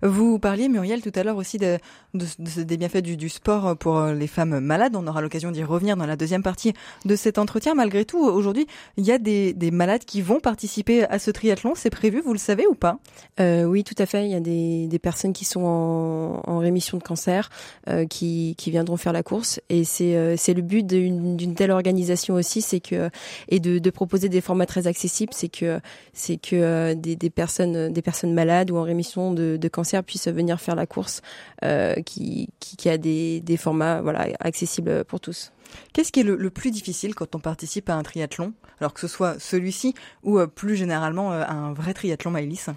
Vous 0.02 0.40
parliez, 0.40 0.70
Muriel, 0.70 1.02
tout 1.02 1.12
à 1.16 1.24
l'heure 1.24 1.38
aussi 1.38 1.58
de, 1.58 1.78
des 2.14 2.78
bienfaits 2.78 2.98
du, 2.98 3.30
sport 3.30 3.78
pour 3.78 3.98
euh, 3.98 4.14
les 4.14 4.28
femmes 4.28 4.60
malades. 4.60 4.96
On 4.96 5.08
aura 5.08 5.22
l'occasion 5.22 5.52
d'y 5.52 5.64
revenir 5.64 5.96
dans 5.96 6.06
la 6.06 6.16
deuxième 6.16 6.44
partie 6.44 6.74
de 7.06 7.16
cet 7.16 7.38
entretien. 7.38 7.76
Malgré 7.76 8.06
tout, 8.06 8.20
aujourd'hui, 8.20 8.68
il 8.98 9.06
y 9.06 9.12
a 9.12 9.18
des, 9.18 9.54
malades 9.72 10.04
qui 10.06 10.22
vont 10.22 10.40
participer 10.40 11.06
à 11.06 11.20
ce 11.20 11.32
triathlon. 11.32 11.74
C'est 11.76 11.90
prévu, 11.90 12.22
vous 12.22 12.34
le 12.34 12.40
savez 12.40 12.68
ou 12.68 12.76
pas? 12.76 13.00
Euh, 13.40 13.64
Oui, 13.64 13.84
tout 13.84 13.96
à 13.98 14.06
fait. 14.06 14.26
Il 14.26 14.32
y 14.32 14.36
a 14.36 14.40
des, 14.40 15.00
personnes 15.00 15.34
qui 15.34 15.46
sont 15.46 15.62
en, 15.64 16.58
rémission 16.58 16.98
de 16.98 17.04
cancer 17.04 17.50
euh, 17.90 18.06
qui, 18.06 18.56
viendront 18.68 18.98
faire 18.98 19.14
la 19.14 19.24
course. 19.24 19.60
Et 19.70 19.84
c'est 19.84 20.54
le 20.54 20.62
but 20.62 20.86
d'une 20.86 21.56
telle 21.56 21.72
organisation 21.72 22.36
aussi, 22.36 22.62
c'est 22.62 22.80
que 22.80 23.10
et 23.50 23.60
de, 23.60 23.90
proposer 23.90 24.30
des 24.30 24.42
formats 24.42 24.66
très 24.66 24.88
accessibles, 24.88 25.34
c'est 25.34 25.50
que 25.50 25.80
c'est 26.14 26.38
que 26.38 26.94
des 26.94 27.30
personnes 27.30 27.92
des 27.92 28.02
personnes 28.02 28.34
malades 28.34 28.72
ou 28.72 28.78
en 28.78 28.84
rémission 28.84 29.34
de 29.34 29.51
de, 29.58 29.68
cancer 29.68 30.04
puissent 30.04 30.28
venir 30.28 30.60
faire 30.60 30.76
la 30.76 30.86
course 30.86 31.22
euh, 31.64 31.96
qui, 32.04 32.50
qui, 32.60 32.90
a 32.90 32.98
des, 32.98 33.40
des 33.42 33.58
formats 33.58 34.02
voilà, 34.02 34.28
accessibles 34.40 35.04
pour 35.06 35.20
tous. 35.20 35.52
Qu'est-ce 35.94 36.12
qui 36.12 36.22
est 36.22 36.24
le, 36.24 36.50
plus 36.50 36.72
difficile 36.72 37.16
quand 37.16 37.36
on 37.36 37.40
participe 37.40 37.90
à 37.90 37.96
un 37.96 38.04
triathlon, 38.04 38.54
alors 38.80 38.94
que 38.94 39.00
ce 39.00 39.08
soit 39.08 39.40
celui-ci 39.40 39.94
ou 40.24 40.40
euh, 40.40 40.48
plus 40.48 40.76
généralement 40.76 41.32
euh, 41.32 41.44
un 41.48 41.74
vrai 41.74 41.94
triathlon 41.94 42.32
Maëlys? 42.32 42.68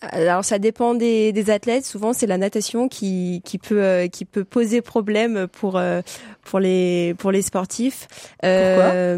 Alors 0.00 0.44
ça 0.44 0.58
dépend 0.58 0.94
des, 0.94 1.32
des 1.32 1.50
athlètes. 1.50 1.84
Souvent 1.84 2.12
c'est 2.12 2.26
la 2.26 2.36
natation 2.36 2.88
qui, 2.88 3.40
qui 3.44 3.58
peut 3.58 4.08
qui 4.10 4.24
peut 4.24 4.42
poser 4.42 4.82
problème 4.82 5.46
pour 5.46 5.80
pour 6.42 6.58
les 6.58 7.14
pour 7.18 7.30
les 7.30 7.42
sportifs. 7.42 8.08
Pourquoi? 8.40 9.16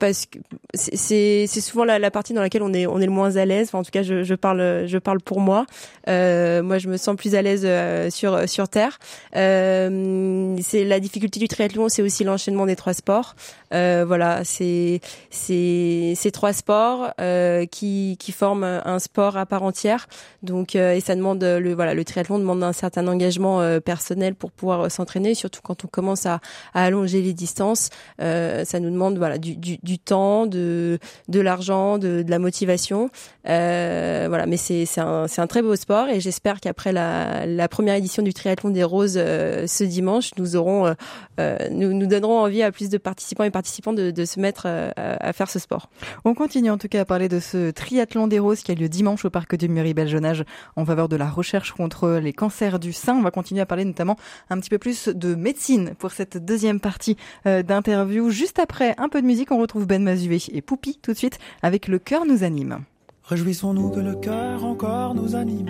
Parce 0.00 0.26
que 0.26 0.38
c'est 0.74 1.46
souvent 1.46 1.84
la, 1.84 1.98
la, 1.98 2.10
partie 2.10 2.32
dans 2.32 2.40
laquelle 2.40 2.62
on 2.62 2.72
est 2.72 2.86
on 2.86 3.00
est 3.00 3.06
le 3.06 3.12
moins 3.12 3.36
à 3.36 3.44
l'aise. 3.44 3.68
Enfin, 3.68 3.78
en 3.78 3.82
tout 3.84 3.90
cas, 3.92 4.02
je, 4.02 4.24
je 4.24 4.34
parle 4.34 4.86
je 4.86 4.98
parle 4.98 5.20
pour 5.20 5.40
moi. 5.40 5.66
Euh, 6.08 6.62
moi, 6.62 6.78
je 6.78 6.88
me 6.88 6.96
sens 6.96 7.14
plus 7.14 7.34
à 7.34 7.42
l'aise 7.42 7.62
euh, 7.64 8.10
sur 8.10 8.48
sur 8.48 8.68
terre. 8.68 8.98
Euh, 9.36 10.56
c'est 10.62 10.84
la 10.84 10.98
difficulté 10.98 11.38
du 11.38 11.48
triathlon, 11.48 11.88
c'est 11.88 12.02
aussi 12.02 12.24
l'enchaînement 12.24 12.66
des 12.66 12.76
trois 12.76 12.94
sports. 12.94 13.36
Euh, 13.72 14.04
voilà, 14.06 14.42
c'est 14.44 15.00
c'est 15.30 16.14
ces 16.16 16.30
trois 16.32 16.52
sports 16.52 17.12
euh, 17.20 17.66
qui 17.66 18.16
qui 18.18 18.32
forment 18.32 18.80
un 18.84 18.98
sport 18.98 19.36
à 19.36 19.46
part 19.46 19.62
entière. 19.62 20.08
Donc 20.42 20.74
euh, 20.74 20.94
et 20.94 21.00
ça 21.00 21.14
demande 21.14 21.44
le 21.44 21.74
voilà 21.74 21.94
le 21.94 22.04
triathlon 22.04 22.38
demande 22.38 22.62
un 22.64 22.72
certain 22.72 23.06
engagement 23.06 23.60
personnel 23.80 24.34
pour 24.34 24.50
pouvoir 24.50 24.90
s'entraîner, 24.90 25.34
surtout 25.34 25.60
quand 25.62 25.84
on 25.84 25.88
commence 25.88 26.24
à, 26.24 26.40
à 26.74 26.84
allonger 26.84 27.20
les 27.20 27.34
distances. 27.34 27.90
ça 28.18 28.80
nous 28.80 28.90
demande 28.90 29.18
voilà 29.18 29.38
du, 29.38 29.56
du 29.56 29.89
du 29.90 29.98
temps, 29.98 30.46
de 30.46 30.98
de 31.28 31.40
l'argent, 31.40 31.98
de, 31.98 32.22
de, 32.22 32.30
la 32.30 32.38
motivation. 32.38 33.10
Euh, 33.48 34.26
voilà, 34.28 34.46
mais 34.46 34.56
c'est 34.56 34.86
c'est 34.86 35.00
un 35.00 35.26
c'est 35.26 35.40
un 35.40 35.48
très 35.48 35.62
beau 35.62 35.74
sport 35.74 36.08
et 36.08 36.20
j'espère 36.20 36.60
qu'après 36.60 36.92
la 36.92 37.44
la 37.44 37.68
première 37.68 37.96
édition 37.96 38.22
du 38.22 38.32
triathlon 38.32 38.70
des 38.70 38.84
roses 38.84 39.16
euh, 39.16 39.66
ce 39.66 39.82
dimanche, 39.82 40.30
nous 40.38 40.54
aurons 40.54 40.86
euh, 40.86 40.94
euh, 41.40 41.56
nous 41.72 41.92
nous 41.92 42.06
donnerons 42.06 42.38
envie 42.38 42.62
à 42.62 42.70
plus 42.70 42.88
de 42.88 42.98
participants 42.98 43.42
et 43.42 43.50
participantes 43.50 43.96
de, 43.96 44.12
de 44.12 44.24
se 44.24 44.38
mettre 44.38 44.66
à 44.66 45.32
faire 45.32 45.50
ce 45.50 45.58
sport. 45.58 45.90
On 46.24 46.34
continue 46.34 46.70
en 46.70 46.78
tout 46.78 46.88
cas 46.88 47.00
à 47.00 47.04
parler 47.04 47.28
de 47.28 47.40
ce 47.40 47.70
triathlon 47.70 48.28
des 48.28 48.38
roses 48.38 48.60
qui 48.60 48.70
a 48.70 48.74
lieu 48.74 48.88
dimanche 48.88 49.24
au 49.24 49.30
parc 49.30 49.56
du 49.56 49.68
Murray-Belgenage 49.68 50.44
en 50.76 50.84
faveur 50.84 51.08
de 51.08 51.16
la 51.16 51.28
recherche 51.28 51.72
contre 51.72 52.20
les 52.22 52.32
cancers 52.32 52.78
du 52.78 52.92
sein. 52.92 53.14
On 53.14 53.22
va 53.22 53.30
continuer 53.30 53.60
à 53.60 53.66
parler 53.66 53.84
notamment 53.84 54.16
un 54.50 54.60
petit 54.60 54.70
peu 54.70 54.78
plus 54.78 55.08
de 55.08 55.34
médecine 55.34 55.94
pour 55.98 56.12
cette 56.12 56.36
deuxième 56.36 56.78
partie 56.78 57.16
d'interview. 57.44 58.30
Juste 58.30 58.58
après 58.58 58.94
un 58.98 59.08
peu 59.08 59.20
de 59.20 59.26
musique, 59.26 59.50
on 59.50 59.58
retrouve 59.58 59.79
Ben 59.86 60.02
Mazué 60.02 60.38
et 60.52 60.62
Poupi 60.62 60.98
tout 61.02 61.12
de 61.12 61.16
suite 61.16 61.38
avec 61.62 61.88
Le 61.88 61.98
cœur 61.98 62.26
nous 62.26 62.44
anime. 62.44 62.80
Réjouissons-nous 63.24 63.90
que 63.90 64.00
le 64.00 64.14
cœur 64.16 64.64
encore 64.64 65.14
nous 65.14 65.36
anime. 65.36 65.68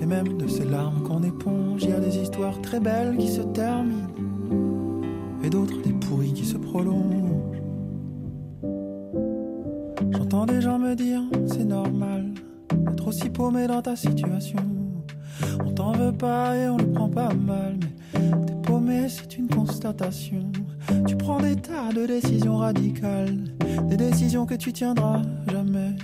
Et 0.00 0.06
même 0.06 0.36
de 0.38 0.46
ces 0.46 0.64
larmes 0.64 1.02
qu'on 1.02 1.22
éponge, 1.22 1.82
il 1.84 1.90
y 1.90 1.92
a 1.92 2.00
des 2.00 2.18
histoires 2.18 2.60
très 2.62 2.80
belles 2.80 3.16
qui 3.16 3.28
se 3.28 3.42
terminent. 3.42 4.08
Et 5.42 5.50
d'autres 5.50 5.80
des 5.82 5.92
pourris 5.92 6.32
qui 6.32 6.44
se 6.44 6.56
prolongent. 6.56 7.42
J'entends 10.12 10.46
des 10.46 10.60
gens 10.60 10.78
me 10.78 10.94
dire, 10.94 11.22
c'est 11.46 11.64
normal 11.64 12.32
d'être 12.70 13.08
aussi 13.08 13.28
paumé 13.28 13.66
dans 13.66 13.82
ta 13.82 13.96
situation. 13.96 14.83
On 15.64 15.70
t'en 15.70 15.92
veut 15.92 16.12
pas 16.12 16.56
et 16.56 16.68
on 16.68 16.76
le 16.76 16.86
prend 16.92 17.08
pas 17.08 17.32
mal, 17.34 17.76
mais 18.14 18.30
t'es 18.46 18.54
paumé, 18.62 19.08
c'est 19.08 19.36
une 19.36 19.48
constatation. 19.48 20.50
Tu 21.06 21.16
prends 21.16 21.40
des 21.40 21.56
tas 21.56 21.92
de 21.94 22.06
décisions 22.06 22.58
radicales, 22.58 23.38
des 23.88 23.96
décisions 23.96 24.46
que 24.46 24.54
tu 24.54 24.72
tiendras 24.72 25.22
jamais. 25.50 25.96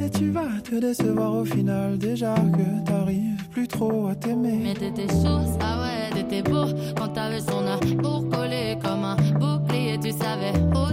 Et 0.00 0.10
tu 0.10 0.30
vas 0.30 0.60
te 0.62 0.74
décevoir 0.74 1.34
au 1.34 1.44
final, 1.44 1.98
déjà 1.98 2.34
que 2.34 2.84
t'arrives 2.84 3.48
plus 3.50 3.68
trop 3.68 4.08
à 4.08 4.14
t'aimer. 4.14 4.60
Mais 4.62 4.74
t'étais 4.74 5.08
chaud, 5.08 5.40
ça 5.60 5.80
ouais, 5.80 6.10
t'étais 6.12 6.42
beau. 6.42 6.66
Quand 6.96 7.08
t'avais 7.08 7.40
son 7.40 7.64
amour 7.66 8.28
collé 8.30 8.76
comme 8.82 9.04
un 9.04 9.16
bouclier, 9.38 9.98
tu 10.00 10.10
savais 10.10 10.52
où 10.74 10.92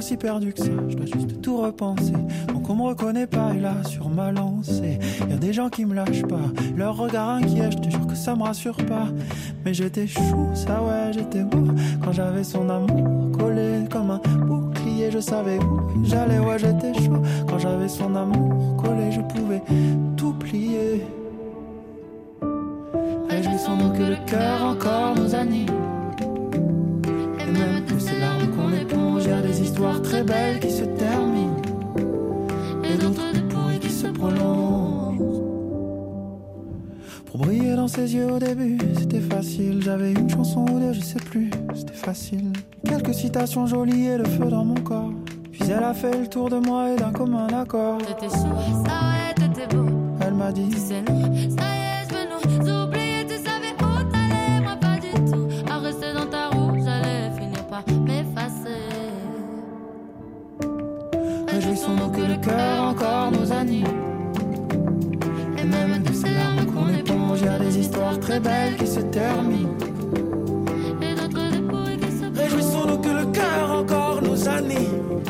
si 0.00 0.16
perdu 0.16 0.52
que 0.52 0.60
ça, 0.60 0.70
je 0.88 0.96
dois 0.96 1.06
juste 1.06 1.40
tout 1.40 1.58
repenser. 1.58 2.12
Donc 2.48 2.68
on 2.68 2.74
me 2.74 2.82
reconnaît 2.82 3.26
pas, 3.26 3.52
et 3.54 3.60
là 3.60 3.74
sur 3.84 4.08
ma 4.08 4.32
lancée, 4.32 4.98
y 5.28 5.32
a 5.32 5.36
des 5.36 5.52
gens 5.52 5.68
qui 5.68 5.84
me 5.84 5.94
lâchent 5.94 6.22
pas, 6.22 6.50
leur 6.76 6.96
regard 6.96 7.28
inquiet, 7.30 7.70
je 7.70 7.78
te 7.78 7.90
jure 7.90 8.06
que 8.06 8.14
ça 8.14 8.34
me 8.34 8.42
rassure 8.42 8.76
pas. 8.76 9.08
Mais 9.64 9.74
j'étais 9.74 10.06
chou, 10.06 10.48
ça 10.54 10.82
ouais, 10.82 11.12
j'étais 11.12 11.42
beau, 11.42 11.72
quand 12.02 12.12
j'avais 12.12 12.44
son 12.44 12.68
amour 12.68 13.32
collé 13.38 13.84
comme 13.90 14.10
un 14.10 14.20
bouclier, 14.46 15.10
je 15.10 15.18
savais 15.18 15.58
où 15.58 16.04
j'allais, 16.04 16.38
ouais, 16.38 16.58
j'étais 16.58 16.94
chaud, 16.94 17.22
quand 17.48 17.58
j'avais 17.58 17.88
son 17.88 18.14
amour 18.14 18.76
collé, 18.76 19.10
je 19.10 19.20
pouvais 19.20 19.62
tout 20.16 20.32
plier. 20.34 21.04
Réjouissons-nous 23.28 23.92
que 23.92 24.10
le 24.10 24.16
cœur 24.26 24.64
encore 24.64 25.14
nous 25.16 25.34
anime. 25.34 25.68
Et 27.40 27.50
même 27.50 27.84
que 27.84 27.98
ces 27.98 28.18
larmes 28.18 28.35
très 30.16 30.24
belles 30.24 30.60
qui 30.60 30.70
se 30.70 30.84
terminent. 30.84 31.56
Et 32.84 32.96
d'autres 32.96 33.32
de 33.34 33.40
pourries 33.52 33.78
qui 33.78 33.90
se 33.90 34.06
prolongent. 34.06 35.42
Pour 37.26 37.38
briller 37.38 37.76
dans 37.76 37.88
ses 37.88 38.14
yeux 38.14 38.32
au 38.32 38.38
début, 38.38 38.78
c'était 38.98 39.20
facile. 39.20 39.82
J'avais 39.82 40.12
une 40.12 40.30
chanson 40.30 40.64
ou 40.72 40.80
deux, 40.80 40.94
je 40.94 41.00
sais 41.00 41.20
plus, 41.20 41.50
c'était 41.74 41.92
facile. 41.92 42.52
Quelques 42.88 43.12
citations 43.12 43.66
jolies 43.66 44.06
et 44.06 44.16
le 44.16 44.24
feu 44.24 44.46
dans 44.46 44.64
mon 44.64 44.80
corps. 44.80 45.12
Puis 45.52 45.64
elle 45.64 45.84
a 45.84 45.92
fait 45.92 46.18
le 46.18 46.28
tour 46.28 46.48
de 46.48 46.56
moi 46.56 46.92
et 46.92 46.96
d'un 46.96 47.12
commun 47.12 47.48
accord. 47.48 47.98
T'étais 47.98 48.34
chaud, 48.34 48.56
ça 48.86 49.00
ouais, 49.10 49.34
t'étais 49.34 49.66
beau. 49.74 49.86
Elle 50.20 50.34
m'a 50.34 50.50
dit, 50.50 50.68
Tu 50.70 50.78
sais, 50.78 51.02
nous, 51.02 51.34
ça 51.56 51.64
y 51.64 51.82
est, 51.82 52.08
je 52.08 52.14
veux 52.14 52.26
nous 52.32 52.84
oublier. 52.84 53.26
Tu 53.28 53.36
savais 53.36 53.74
où 53.80 54.10
t'allais, 54.10 54.60
moi 54.62 54.76
pas 54.76 54.98
du 54.98 55.12
tout. 55.30 55.46
À 55.70 55.78
rester 55.78 56.14
dans 56.14 56.26
ta 56.26 56.48
roue, 56.48 56.74
j'allais 56.82 57.30
finir 57.38 57.66
par 57.66 57.84
m'effacer. 58.06 58.95
Réjouissons-nous 61.76 62.10
que 62.10 62.20
le 62.22 62.36
cœur 62.38 62.82
encore 62.84 63.30
nous 63.32 63.52
anime. 63.52 63.86
Et 65.58 65.64
même 65.64 66.02
de 66.02 66.12
ces 66.12 66.30
larmes 66.30 66.66
qu'on 66.66 66.88
éponge, 66.88 67.42
y 67.42 67.48
a 67.48 67.58
des 67.58 67.78
histoires 67.78 68.18
très 68.18 68.40
belles 68.40 68.76
qui 68.76 68.86
se 68.86 69.00
terminent. 69.00 69.76
Et 71.02 71.14
d'autres 71.14 71.50
de 71.50 71.60
pourris 71.68 71.98
qui 71.98 72.10
se 72.10 72.40
Réjouissons-nous 72.40 72.98
que 72.98 73.08
le 73.08 73.26
cœur 73.26 73.70
encore 73.72 74.22
nous 74.22 74.48
anime. 74.48 75.20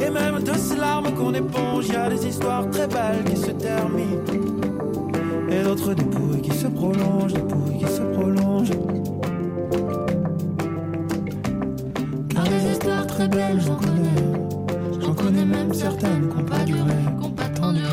Et 0.00 0.10
même 0.10 0.42
de 0.42 0.52
ces 0.52 0.76
larmes 0.76 1.14
qu'on 1.14 1.32
éponge, 1.32 1.88
y 1.88 1.96
a 1.96 2.10
des 2.10 2.26
histoires 2.26 2.68
très 2.70 2.86
belles 2.86 3.24
qui 3.24 3.36
se 3.36 3.52
terminent. 3.52 4.24
Et 5.48 5.62
d'autres 5.62 5.94
pourris 5.94 6.42
qui 6.42 6.54
se 6.54 6.66
prolongent, 6.66 7.32
des 7.32 7.40
pourris 7.40 7.78
qui 7.78 7.90
se 7.90 8.02
prolongent. 8.02 8.78
Car 12.28 12.44
des 12.44 12.70
histoires 12.70 13.06
très 13.06 13.28
belles, 13.28 13.60
j'en 13.60 13.76
connais. 13.76 14.41
J'en 15.22 15.28
connais 15.28 15.44
même 15.44 15.72
certaines 15.72 16.28
qui 16.28 16.36
n'ont 16.36 16.44
pas 16.44 16.64
duré, 16.64 16.80
qui 16.80 17.22
qu'on 17.22 17.30
pas 17.30 17.48
tant 17.50 17.72
duré. 17.72 17.86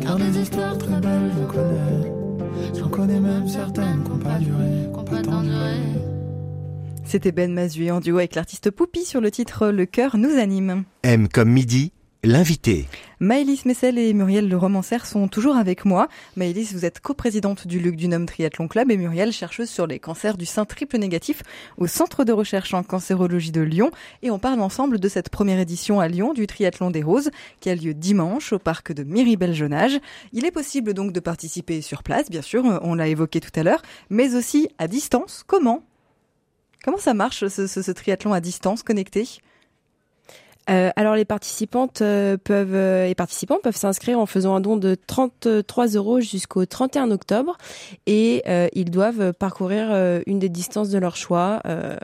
Car 0.00 0.16
des 0.16 0.38
histoires 0.40 0.76
très 0.78 1.00
belles, 1.00 1.30
j'en 1.38 1.46
connais. 1.46 2.76
J'en 2.76 2.88
connais 2.88 3.20
même 3.20 3.46
certaines 3.46 4.02
qui 4.02 4.10
n'ont 4.10 4.18
pas 4.18 4.38
duré, 4.40 4.64
qui 4.82 4.90
Qu'on 4.90 4.96
n'ont 4.98 5.04
pas 5.04 5.22
tant 5.22 5.42
duré. 5.42 5.76
C'était 7.04 7.30
Ben 7.30 7.52
Mazué 7.52 7.92
en 7.92 8.00
duo 8.00 8.18
avec 8.18 8.34
l'artiste 8.34 8.72
Poupie 8.72 9.04
sur 9.04 9.20
le 9.20 9.30
titre 9.30 9.68
Le 9.68 9.86
cœur 9.86 10.16
nous 10.16 10.40
anime. 10.40 10.82
M 11.04 11.28
comme 11.28 11.50
midi, 11.50 11.92
l'invité. 12.24 12.86
Maëlys 13.18 13.64
Messel 13.64 13.98
et 13.98 14.12
Muriel 14.12 14.48
Le 14.48 14.56
Romancer 14.56 15.04
sont 15.06 15.26
toujours 15.26 15.56
avec 15.56 15.84
moi. 15.84 16.06
Maëlys, 16.36 16.72
vous 16.72 16.84
êtes 16.84 17.00
coprésidente 17.00 17.66
du 17.66 17.80
Luc 17.80 17.96
du 17.96 18.12
Homme 18.12 18.26
Triathlon 18.26 18.68
Club 18.68 18.92
et 18.92 18.96
Muriel, 18.96 19.32
chercheuse 19.32 19.68
sur 19.68 19.88
les 19.88 19.98
cancers 19.98 20.36
du 20.36 20.46
sein 20.46 20.64
triple 20.64 20.98
négatif 20.98 21.42
au 21.78 21.88
Centre 21.88 22.22
de 22.24 22.32
recherche 22.32 22.74
en 22.74 22.84
cancérologie 22.84 23.50
de 23.50 23.60
Lyon. 23.60 23.90
Et 24.22 24.30
on 24.30 24.38
parle 24.38 24.60
ensemble 24.60 25.00
de 25.00 25.08
cette 25.08 25.30
première 25.30 25.58
édition 25.58 25.98
à 25.98 26.06
Lyon 26.06 26.32
du 26.32 26.46
Triathlon 26.46 26.92
des 26.92 27.02
Roses 27.02 27.30
qui 27.58 27.70
a 27.70 27.74
lieu 27.74 27.92
dimanche 27.92 28.52
au 28.52 28.60
parc 28.60 28.92
de 28.92 29.02
Miribel-Jonage. 29.02 29.98
Il 30.32 30.44
est 30.44 30.52
possible 30.52 30.94
donc 30.94 31.12
de 31.12 31.20
participer 31.20 31.80
sur 31.80 32.04
place, 32.04 32.30
bien 32.30 32.42
sûr, 32.42 32.62
on 32.82 32.94
l'a 32.94 33.08
évoqué 33.08 33.40
tout 33.40 33.58
à 33.58 33.64
l'heure, 33.64 33.82
mais 34.10 34.36
aussi 34.36 34.68
à 34.78 34.86
distance. 34.86 35.42
Comment? 35.44 35.82
Comment 36.84 36.98
ça 36.98 37.14
marche 37.14 37.48
ce 37.48 37.90
triathlon 37.90 38.32
à 38.32 38.40
distance 38.40 38.84
connecté? 38.84 39.26
Euh, 40.70 40.90
alors 40.94 41.16
les 41.16 41.24
participantes 41.24 42.02
euh, 42.02 42.36
peuvent 42.36 42.74
euh, 42.74 43.08
les 43.08 43.16
participants 43.16 43.58
peuvent 43.60 43.76
s'inscrire 43.76 44.20
en 44.20 44.26
faisant 44.26 44.54
un 44.54 44.60
don 44.60 44.76
de 44.76 44.94
33 44.94 45.88
euros 45.88 46.20
jusqu'au 46.20 46.66
31 46.66 47.10
octobre 47.10 47.56
et 48.06 48.42
euh, 48.46 48.68
ils 48.72 48.90
doivent 48.90 49.32
parcourir 49.32 49.88
euh, 49.90 50.20
une 50.26 50.38
des 50.38 50.48
distances 50.48 50.90
de 50.90 50.98
leur 50.98 51.16
choix 51.16 51.60
euh, 51.66 51.96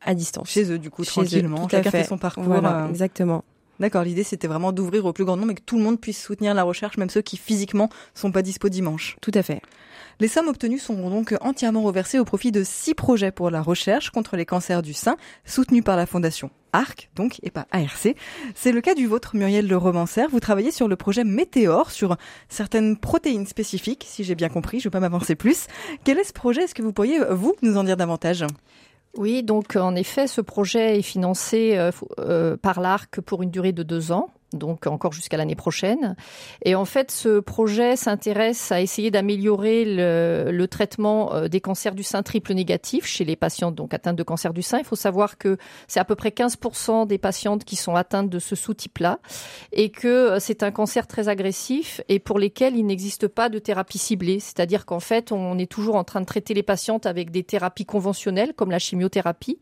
à 0.00 0.14
distance. 0.14 0.50
Chez 0.50 0.70
eux, 0.70 0.78
du 0.78 0.90
coup, 0.90 1.02
Chez 1.02 1.20
eux, 1.22 1.24
tranquillement. 1.24 1.66
tout 1.66 1.76
à 1.76 1.82
Chacun 1.82 1.90
fait 1.90 2.04
son 2.04 2.18
parcours. 2.18 2.44
Voilà, 2.44 2.86
exactement. 2.88 3.42
D'accord, 3.80 4.04
l'idée 4.04 4.22
c'était 4.22 4.46
vraiment 4.46 4.72
d'ouvrir 4.72 5.04
au 5.04 5.12
plus 5.12 5.24
grand 5.24 5.36
nombre 5.36 5.52
et 5.52 5.54
que 5.56 5.62
tout 5.62 5.76
le 5.76 5.82
monde 5.82 6.00
puisse 6.00 6.22
soutenir 6.22 6.54
la 6.54 6.62
recherche, 6.62 6.96
même 6.96 7.10
ceux 7.10 7.22
qui 7.22 7.36
physiquement 7.36 7.88
sont 8.14 8.32
pas 8.32 8.42
dispo 8.42 8.68
dimanche. 8.68 9.16
Tout 9.20 9.32
à 9.34 9.42
fait. 9.42 9.60
Les 10.20 10.28
sommes 10.28 10.46
obtenues 10.46 10.78
sont 10.78 11.10
donc 11.10 11.34
entièrement 11.40 11.82
reversées 11.82 12.20
au 12.20 12.24
profit 12.24 12.52
de 12.52 12.62
six 12.62 12.94
projets 12.94 13.32
pour 13.32 13.50
la 13.50 13.62
recherche 13.62 14.10
contre 14.10 14.36
les 14.36 14.46
cancers 14.46 14.82
du 14.82 14.92
sein, 14.92 15.16
soutenus 15.44 15.82
par 15.82 15.96
la 15.96 16.06
fondation 16.06 16.50
ARC, 16.72 17.08
donc, 17.14 17.40
et 17.42 17.50
pas 17.50 17.66
ARC. 17.72 18.14
C'est 18.54 18.72
le 18.72 18.80
cas 18.80 18.94
du 18.94 19.06
vôtre, 19.06 19.36
Muriel 19.36 19.66
Le 19.66 19.76
Romancer. 19.76 20.26
Vous 20.30 20.40
travaillez 20.40 20.70
sur 20.70 20.88
le 20.88 20.96
projet 20.96 21.24
Météor, 21.24 21.90
sur 21.90 22.16
certaines 22.48 22.96
protéines 22.96 23.46
spécifiques, 23.46 24.04
si 24.08 24.24
j'ai 24.24 24.34
bien 24.34 24.48
compris, 24.48 24.78
je 24.78 24.86
ne 24.86 24.90
vais 24.90 24.92
pas 24.92 25.00
m'avancer 25.00 25.34
plus. 25.34 25.66
Quel 26.04 26.18
est 26.18 26.24
ce 26.24 26.32
projet? 26.32 26.62
Est-ce 26.62 26.74
que 26.74 26.82
vous 26.82 26.92
pourriez, 26.92 27.18
vous, 27.30 27.54
nous 27.62 27.76
en 27.76 27.84
dire 27.84 27.96
davantage? 27.96 28.44
Oui, 29.16 29.42
donc 29.42 29.76
en 29.76 29.94
effet, 29.94 30.26
ce 30.26 30.40
projet 30.40 30.98
est 30.98 31.02
financé 31.02 31.76
euh, 31.76 31.92
euh, 32.18 32.56
par 32.56 32.80
l'ARC 32.80 33.20
pour 33.20 33.42
une 33.42 33.50
durée 33.50 33.72
de 33.72 33.82
deux 33.82 34.10
ans, 34.10 34.30
donc 34.54 34.86
encore 34.86 35.12
jusqu'à 35.12 35.36
l'année 35.36 35.54
prochaine. 35.54 36.16
Et 36.64 36.74
en 36.74 36.84
fait, 36.84 37.10
ce 37.10 37.40
projet 37.40 37.96
s'intéresse 37.96 38.72
à 38.72 38.80
essayer 38.80 39.10
d'améliorer 39.10 39.84
le, 39.86 40.66
traitement 40.66 41.34
euh, 41.34 41.48
des 41.48 41.60
cancers 41.60 41.94
du 41.94 42.02
sein 42.02 42.22
triple 42.22 42.54
négatif 42.54 43.06
chez 43.06 43.24
les 43.24 43.36
patientes 43.36 43.74
donc 43.74 43.92
atteintes 43.92 44.16
de 44.16 44.22
cancer 44.22 44.52
du 44.52 44.62
sein. 44.62 44.78
Il 44.78 44.84
faut 44.84 44.96
savoir 44.96 45.38
que 45.38 45.58
c'est 45.88 46.00
à 46.00 46.04
peu 46.04 46.14
près 46.14 46.30
15% 46.30 47.06
des 47.06 47.18
patientes 47.18 47.64
qui 47.64 47.76
sont 47.76 47.94
atteintes 47.94 48.30
de 48.30 48.38
ce 48.38 48.56
sous-type-là 48.56 49.18
et 49.72 49.90
que 49.90 50.08
euh, 50.08 50.38
c'est 50.40 50.62
un 50.62 50.70
cancer 50.70 51.06
très 51.06 51.28
agressif 51.28 52.00
et 52.08 52.18
pour 52.18 52.38
lesquels 52.38 52.76
il 52.76 52.86
n'existe 52.86 53.28
pas 53.28 53.48
de 53.48 53.58
thérapie 53.58 53.98
ciblée. 53.98 54.40
C'est-à-dire 54.40 54.86
qu'en 54.86 55.00
fait, 55.00 55.32
on 55.32 55.58
est 55.58 55.70
toujours 55.70 55.96
en 55.96 56.04
train 56.04 56.20
de 56.20 56.26
traiter 56.26 56.54
les 56.54 56.62
patientes 56.62 57.06
avec 57.06 57.30
des 57.30 57.42
thérapies 57.42 57.84
conventionnelles 57.84 58.54
comme 58.54 58.70
la 58.70 58.78
chimiothérapie. 58.78 59.58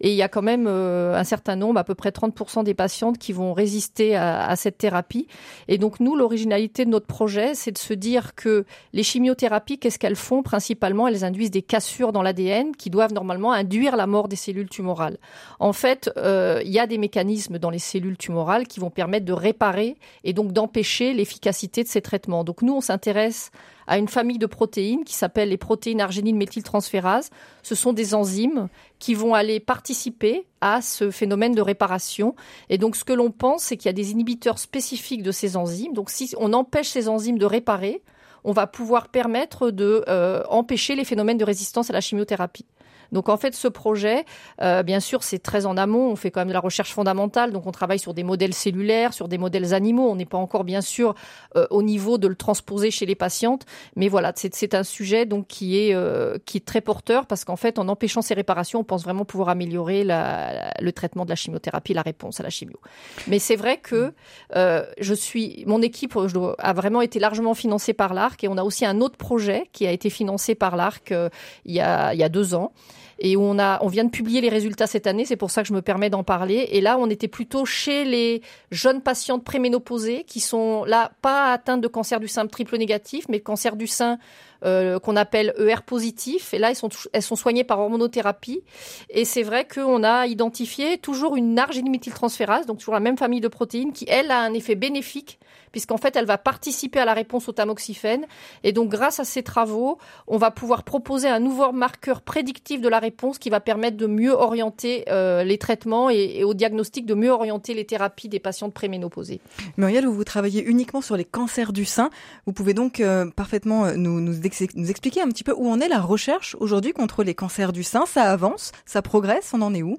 Et 0.00 0.10
il 0.10 0.16
y 0.16 0.22
a 0.22 0.28
quand 0.28 0.42
même 0.42 0.66
euh, 0.68 1.16
un 1.16 1.24
certain 1.24 1.56
nombre, 1.56 1.78
à 1.78 1.84
peu 1.84 1.94
près 1.94 2.10
30% 2.10 2.64
des 2.64 2.74
patientes 2.74 3.18
qui 3.18 3.32
vont 3.32 3.52
résister 3.52 4.16
à, 4.16 4.25
à 4.26 4.56
cette 4.56 4.78
thérapie. 4.78 5.26
Et 5.68 5.78
donc 5.78 6.00
nous, 6.00 6.16
l'originalité 6.16 6.84
de 6.84 6.90
notre 6.90 7.06
projet, 7.06 7.54
c'est 7.54 7.72
de 7.72 7.78
se 7.78 7.94
dire 7.94 8.34
que 8.34 8.64
les 8.92 9.02
chimiothérapies, 9.02 9.78
qu'est-ce 9.78 9.98
qu'elles 9.98 10.16
font 10.16 10.42
Principalement, 10.42 11.08
elles 11.08 11.24
induisent 11.24 11.50
des 11.50 11.62
cassures 11.62 12.12
dans 12.12 12.22
l'ADN 12.22 12.74
qui 12.76 12.90
doivent 12.90 13.12
normalement 13.12 13.52
induire 13.52 13.96
la 13.96 14.06
mort 14.06 14.28
des 14.28 14.36
cellules 14.36 14.68
tumorales. 14.68 15.18
En 15.58 15.72
fait, 15.72 16.10
euh, 16.16 16.60
il 16.64 16.70
y 16.70 16.78
a 16.78 16.86
des 16.86 16.98
mécanismes 16.98 17.58
dans 17.58 17.70
les 17.70 17.78
cellules 17.78 18.16
tumorales 18.16 18.66
qui 18.66 18.80
vont 18.80 18.90
permettre 18.90 19.24
de 19.24 19.32
réparer 19.32 19.96
et 20.24 20.32
donc 20.32 20.52
d'empêcher 20.52 21.12
l'efficacité 21.12 21.82
de 21.82 21.88
ces 21.88 22.00
traitements. 22.00 22.44
Donc 22.44 22.62
nous, 22.62 22.74
on 22.74 22.80
s'intéresse 22.80 23.50
à 23.86 23.98
une 23.98 24.08
famille 24.08 24.38
de 24.38 24.46
protéines 24.46 25.04
qui 25.04 25.14
s'appelle 25.14 25.48
les 25.48 25.56
protéines 25.56 26.00
arginine 26.00 26.36
méthyltransférase. 26.36 27.30
Ce 27.62 27.74
sont 27.74 27.92
des 27.92 28.14
enzymes 28.14 28.68
qui 28.98 29.14
vont 29.14 29.34
aller 29.34 29.60
participer 29.60 30.46
à 30.60 30.82
ce 30.82 31.10
phénomène 31.10 31.54
de 31.54 31.60
réparation. 31.60 32.34
Et 32.68 32.78
donc, 32.78 32.96
ce 32.96 33.04
que 33.04 33.12
l'on 33.12 33.30
pense, 33.30 33.64
c'est 33.64 33.76
qu'il 33.76 33.86
y 33.86 33.90
a 33.90 33.92
des 33.92 34.10
inhibiteurs 34.10 34.58
spécifiques 34.58 35.22
de 35.22 35.32
ces 35.32 35.56
enzymes. 35.56 35.92
Donc, 35.92 36.10
si 36.10 36.34
on 36.38 36.52
empêche 36.52 36.88
ces 36.88 37.08
enzymes 37.08 37.38
de 37.38 37.46
réparer, 37.46 38.02
on 38.44 38.52
va 38.52 38.66
pouvoir 38.66 39.08
permettre 39.08 39.70
de 39.70 40.04
euh, 40.08 40.42
empêcher 40.48 40.94
les 40.94 41.04
phénomènes 41.04 41.38
de 41.38 41.44
résistance 41.44 41.90
à 41.90 41.92
la 41.92 42.00
chimiothérapie. 42.00 42.66
Donc 43.12 43.28
en 43.28 43.36
fait, 43.36 43.54
ce 43.54 43.68
projet, 43.68 44.24
euh, 44.62 44.82
bien 44.82 45.00
sûr, 45.00 45.22
c'est 45.22 45.38
très 45.38 45.66
en 45.66 45.76
amont. 45.76 46.10
On 46.10 46.16
fait 46.16 46.30
quand 46.30 46.40
même 46.40 46.48
de 46.48 46.52
la 46.52 46.60
recherche 46.60 46.92
fondamentale. 46.92 47.52
Donc 47.52 47.66
on 47.66 47.72
travaille 47.72 47.98
sur 47.98 48.14
des 48.14 48.22
modèles 48.22 48.54
cellulaires, 48.54 49.12
sur 49.12 49.28
des 49.28 49.38
modèles 49.38 49.74
animaux. 49.74 50.08
On 50.08 50.16
n'est 50.16 50.26
pas 50.26 50.38
encore, 50.38 50.64
bien 50.64 50.80
sûr, 50.80 51.14
euh, 51.56 51.66
au 51.70 51.82
niveau 51.82 52.18
de 52.18 52.28
le 52.28 52.36
transposer 52.36 52.90
chez 52.90 53.06
les 53.06 53.14
patientes. 53.14 53.64
Mais 53.94 54.08
voilà, 54.08 54.32
c'est 54.34 54.74
un 54.74 54.84
sujet 54.84 55.26
donc 55.26 55.46
qui 55.46 55.78
est 55.78 55.94
euh, 55.94 56.38
qui 56.44 56.58
est 56.58 56.66
très 56.66 56.80
porteur 56.80 57.26
parce 57.26 57.44
qu'en 57.44 57.56
fait, 57.56 57.78
en 57.78 57.88
empêchant 57.88 58.22
ces 58.22 58.34
réparations, 58.34 58.80
on 58.80 58.84
pense 58.84 59.04
vraiment 59.04 59.24
pouvoir 59.24 59.48
améliorer 59.48 60.04
la, 60.04 60.72
le 60.80 60.92
traitement 60.92 61.24
de 61.24 61.30
la 61.30 61.36
chimiothérapie, 61.36 61.94
la 61.94 62.02
réponse 62.02 62.40
à 62.40 62.42
la 62.42 62.50
chimio. 62.50 62.78
Mais 63.26 63.38
c'est 63.38 63.56
vrai 63.56 63.78
que 63.78 64.12
euh, 64.54 64.84
je 65.00 65.14
suis, 65.14 65.64
mon 65.66 65.82
équipe 65.82 66.16
a 66.58 66.72
vraiment 66.72 67.02
été 67.02 67.18
largement 67.18 67.54
financée 67.54 67.92
par 67.92 68.14
l'ARC 68.14 68.42
et 68.44 68.48
on 68.48 68.56
a 68.56 68.62
aussi 68.62 68.84
un 68.84 69.00
autre 69.00 69.16
projet 69.16 69.68
qui 69.72 69.86
a 69.86 69.92
été 69.92 70.10
financé 70.10 70.54
par 70.54 70.76
l'ARC 70.76 71.12
euh, 71.12 71.28
il, 71.64 71.72
il 71.72 71.76
y 71.76 71.80
a 71.80 72.28
deux 72.28 72.54
ans 72.54 72.72
et 73.18 73.36
où 73.36 73.42
on 73.42 73.58
a, 73.58 73.78
on 73.82 73.88
vient 73.88 74.04
de 74.04 74.10
publier 74.10 74.40
les 74.40 74.48
résultats 74.48 74.86
cette 74.86 75.06
année. 75.06 75.24
C'est 75.24 75.36
pour 75.36 75.50
ça 75.50 75.62
que 75.62 75.68
je 75.68 75.72
me 75.72 75.82
permets 75.82 76.10
d'en 76.10 76.24
parler. 76.24 76.68
Et 76.72 76.80
là, 76.80 76.96
on 76.98 77.08
était 77.08 77.28
plutôt 77.28 77.64
chez 77.64 78.04
les 78.04 78.42
jeunes 78.70 79.02
patientes 79.02 79.44
préménopausées 79.44 80.24
qui 80.24 80.40
sont 80.40 80.84
là 80.84 81.12
pas 81.22 81.52
atteintes 81.52 81.80
de 81.80 81.88
cancer 81.88 82.20
du 82.20 82.28
sein 82.28 82.46
triple 82.46 82.76
négatif, 82.76 83.26
mais 83.28 83.40
cancer 83.40 83.76
du 83.76 83.86
sein 83.86 84.18
euh, 84.64 84.98
qu'on 84.98 85.16
appelle 85.16 85.54
ER 85.58 85.82
positif. 85.84 86.54
Et 86.54 86.58
là, 86.58 86.70
elles 86.70 86.76
sont, 86.76 86.88
elles 87.12 87.22
sont 87.22 87.36
soignées 87.36 87.64
par 87.64 87.78
hormonothérapie. 87.78 88.62
Et 89.10 89.24
c'est 89.24 89.42
vrai 89.42 89.66
qu'on 89.66 90.02
a 90.02 90.26
identifié 90.26 90.98
toujours 90.98 91.36
une 91.36 91.58
arginine-méthyltransférase, 91.58 92.66
donc 92.66 92.78
toujours 92.78 92.94
la 92.94 93.00
même 93.00 93.18
famille 93.18 93.40
de 93.40 93.48
protéines, 93.48 93.92
qui, 93.92 94.06
elle, 94.08 94.30
a 94.30 94.40
un 94.40 94.54
effet 94.54 94.74
bénéfique, 94.74 95.38
puisqu'en 95.72 95.98
fait, 95.98 96.16
elle 96.16 96.24
va 96.24 96.38
participer 96.38 96.98
à 96.98 97.04
la 97.04 97.12
réponse 97.12 97.48
au 97.48 97.52
tamoxifène. 97.52 98.26
Et 98.64 98.72
donc, 98.72 98.88
grâce 98.88 99.20
à 99.20 99.24
ces 99.24 99.42
travaux, 99.42 99.98
on 100.26 100.38
va 100.38 100.50
pouvoir 100.50 100.84
proposer 100.84 101.28
un 101.28 101.38
nouveau 101.38 101.70
marqueur 101.72 102.22
prédictif 102.22 102.80
de 102.80 102.88
la 102.88 102.98
réponse 103.06 103.38
qui 103.38 103.50
va 103.50 103.60
permettre 103.60 103.96
de 103.96 104.06
mieux 104.06 104.32
orienter 104.32 105.04
euh, 105.08 105.44
les 105.44 105.58
traitements 105.58 106.10
et, 106.10 106.44
au 106.44 106.54
diagnostic 106.54 107.06
de 107.06 107.14
mieux 107.14 107.30
orienter 107.30 107.74
les 107.74 107.84
thérapies 107.84 108.28
des 108.28 108.40
patientes 108.40 108.74
préménopausées. 108.74 109.40
Muriel, 109.76 110.06
vous 110.06 110.24
travaillez 110.24 110.62
uniquement 110.62 111.00
sur 111.00 111.16
les 111.16 111.24
cancers 111.24 111.72
du 111.72 111.84
sein. 111.84 112.10
Vous 112.46 112.52
pouvez 112.52 112.74
donc 112.74 113.00
euh, 113.00 113.30
parfaitement 113.30 113.92
nous, 113.92 114.20
nous 114.20 114.34
nous 114.74 114.90
expliquer 114.90 115.22
un 115.22 115.28
petit 115.28 115.44
peu 115.44 115.54
où 115.56 115.68
en 115.68 115.80
est 115.80 115.88
la 115.88 116.00
recherche 116.00 116.56
aujourd'hui 116.60 116.92
contre 116.92 117.22
les 117.22 117.34
cancers 117.34 117.72
du 117.72 117.82
sein 117.82 118.04
Ça 118.06 118.24
avance 118.24 118.72
Ça 118.84 119.02
progresse 119.02 119.52
On 119.54 119.62
en 119.62 119.72
est 119.74 119.82
où? 119.82 119.98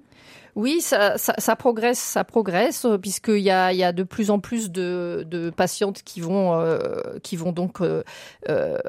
Oui, 0.57 0.81
ça, 0.81 1.19
ça, 1.19 1.35
ça, 1.37 1.55
progresse, 1.55 1.99
ça 1.99 2.23
progresse, 2.23 2.83
euh, 2.85 2.97
puisqu'il 2.97 3.43
y 3.43 3.51
a, 3.51 3.71
il 3.73 3.77
y 3.77 3.83
a 3.83 3.91
de 3.91 4.01
plus 4.01 4.31
en 4.31 4.39
plus 4.39 4.71
de, 4.71 5.23
de 5.29 5.51
patientes 5.51 6.01
qui 6.01 6.19
vont, 6.19 6.59
euh, 6.59 6.79
qui 7.21 7.35
vont 7.35 7.51
donc 7.51 7.79
euh, 7.79 8.01
euh 8.49 8.79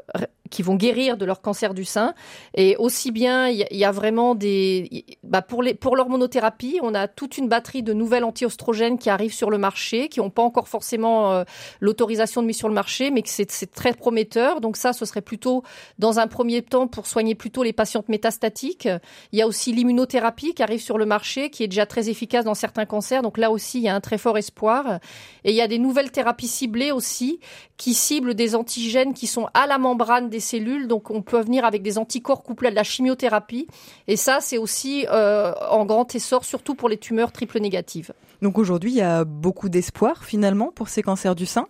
qui 0.49 0.61
vont 0.61 0.75
guérir 0.75 1.17
de 1.17 1.25
leur 1.25 1.41
cancer 1.41 1.73
du 1.73 1.85
sein. 1.85 2.13
Et 2.53 2.75
aussi 2.77 3.11
bien, 3.11 3.47
il 3.47 3.65
y, 3.71 3.85
a 3.85 3.91
vraiment 3.91 4.35
des... 4.35 5.05
Bah 5.23 5.41
pour 5.41 5.63
les, 5.63 5.73
pour 5.73 5.95
l'hormonothérapie, 5.95 6.79
on 6.81 6.93
a 6.93 7.07
toute 7.07 7.37
une 7.37 7.47
batterie 7.47 7.83
de 7.83 7.93
nouvelles 7.93 8.23
anti-oestrogènes 8.23 8.97
qui 8.97 9.09
arrivent 9.09 9.33
sur 9.33 9.49
le 9.49 9.57
marché, 9.57 10.09
qui 10.09 10.19
n'ont 10.19 10.29
pas 10.29 10.41
encore 10.41 10.67
forcément 10.67 11.31
euh, 11.31 11.43
l'autorisation 11.79 12.41
de 12.41 12.47
mise 12.47 12.57
sur 12.57 12.67
le 12.67 12.73
marché, 12.73 13.11
mais 13.11 13.21
que 13.21 13.29
c'est, 13.29 13.49
c'est 13.51 13.71
très 13.71 13.93
prometteur. 13.93 14.61
Donc 14.61 14.77
ça, 14.77 14.93
ce 14.93 15.05
serait 15.05 15.21
plutôt, 15.21 15.63
dans 15.97 16.19
un 16.19 16.27
premier 16.27 16.61
temps, 16.61 16.87
pour 16.87 17.07
soigner 17.07 17.35
plutôt 17.35 17.63
les 17.63 17.73
patientes 17.73 18.09
métastatiques. 18.09 18.87
Il 19.31 19.39
y 19.39 19.41
a 19.41 19.47
aussi 19.47 19.71
l'immunothérapie 19.71 20.53
qui 20.53 20.63
arrive 20.63 20.81
sur 20.81 20.97
le 20.97 21.05
marché, 21.05 21.49
qui 21.49 21.63
est 21.63 21.67
déjà 21.67 21.85
très 21.85 22.09
efficace 22.09 22.45
dans 22.45 22.55
certains 22.55 22.85
cancers. 22.85 23.21
Donc 23.21 23.37
là 23.37 23.51
aussi, 23.51 23.79
il 23.79 23.83
y 23.83 23.89
a 23.89 23.95
un 23.95 24.01
très 24.01 24.17
fort 24.17 24.37
espoir. 24.37 24.99
Et 25.43 25.51
il 25.51 25.55
y 25.55 25.61
a 25.61 25.67
des 25.67 25.79
nouvelles 25.79 26.11
thérapies 26.11 26.47
ciblées 26.47 26.91
aussi, 26.91 27.39
qui 27.77 27.93
ciblent 27.93 28.33
des 28.33 28.55
antigènes 28.55 29.13
qui 29.13 29.27
sont 29.27 29.47
à 29.53 29.67
la 29.67 29.77
membrane 29.77 30.29
des 30.29 30.38
cellules. 30.39 30.87
Donc, 30.87 31.11
on 31.11 31.21
peut 31.21 31.41
venir 31.41 31.65
avec 31.65 31.81
des 31.81 31.97
anticorps 31.97 32.43
couplés 32.43 32.67
à 32.67 32.71
de 32.71 32.75
la 32.75 32.83
chimiothérapie. 32.83 33.67
Et 34.07 34.15
ça, 34.15 34.39
c'est 34.41 34.57
aussi 34.57 35.05
euh, 35.11 35.53
en 35.69 35.85
grand 35.85 36.13
essor, 36.15 36.45
surtout 36.45 36.75
pour 36.75 36.89
les 36.89 36.97
tumeurs 36.97 37.31
triple 37.31 37.59
négatives. 37.59 38.13
Donc 38.41 38.57
aujourd'hui, 38.57 38.91
il 38.91 38.97
y 38.97 39.01
a 39.01 39.25
beaucoup 39.25 39.69
d'espoir 39.69 40.23
finalement 40.23 40.71
pour 40.71 40.89
ces 40.89 41.01
cancers 41.01 41.35
du 41.35 41.45
sein? 41.45 41.67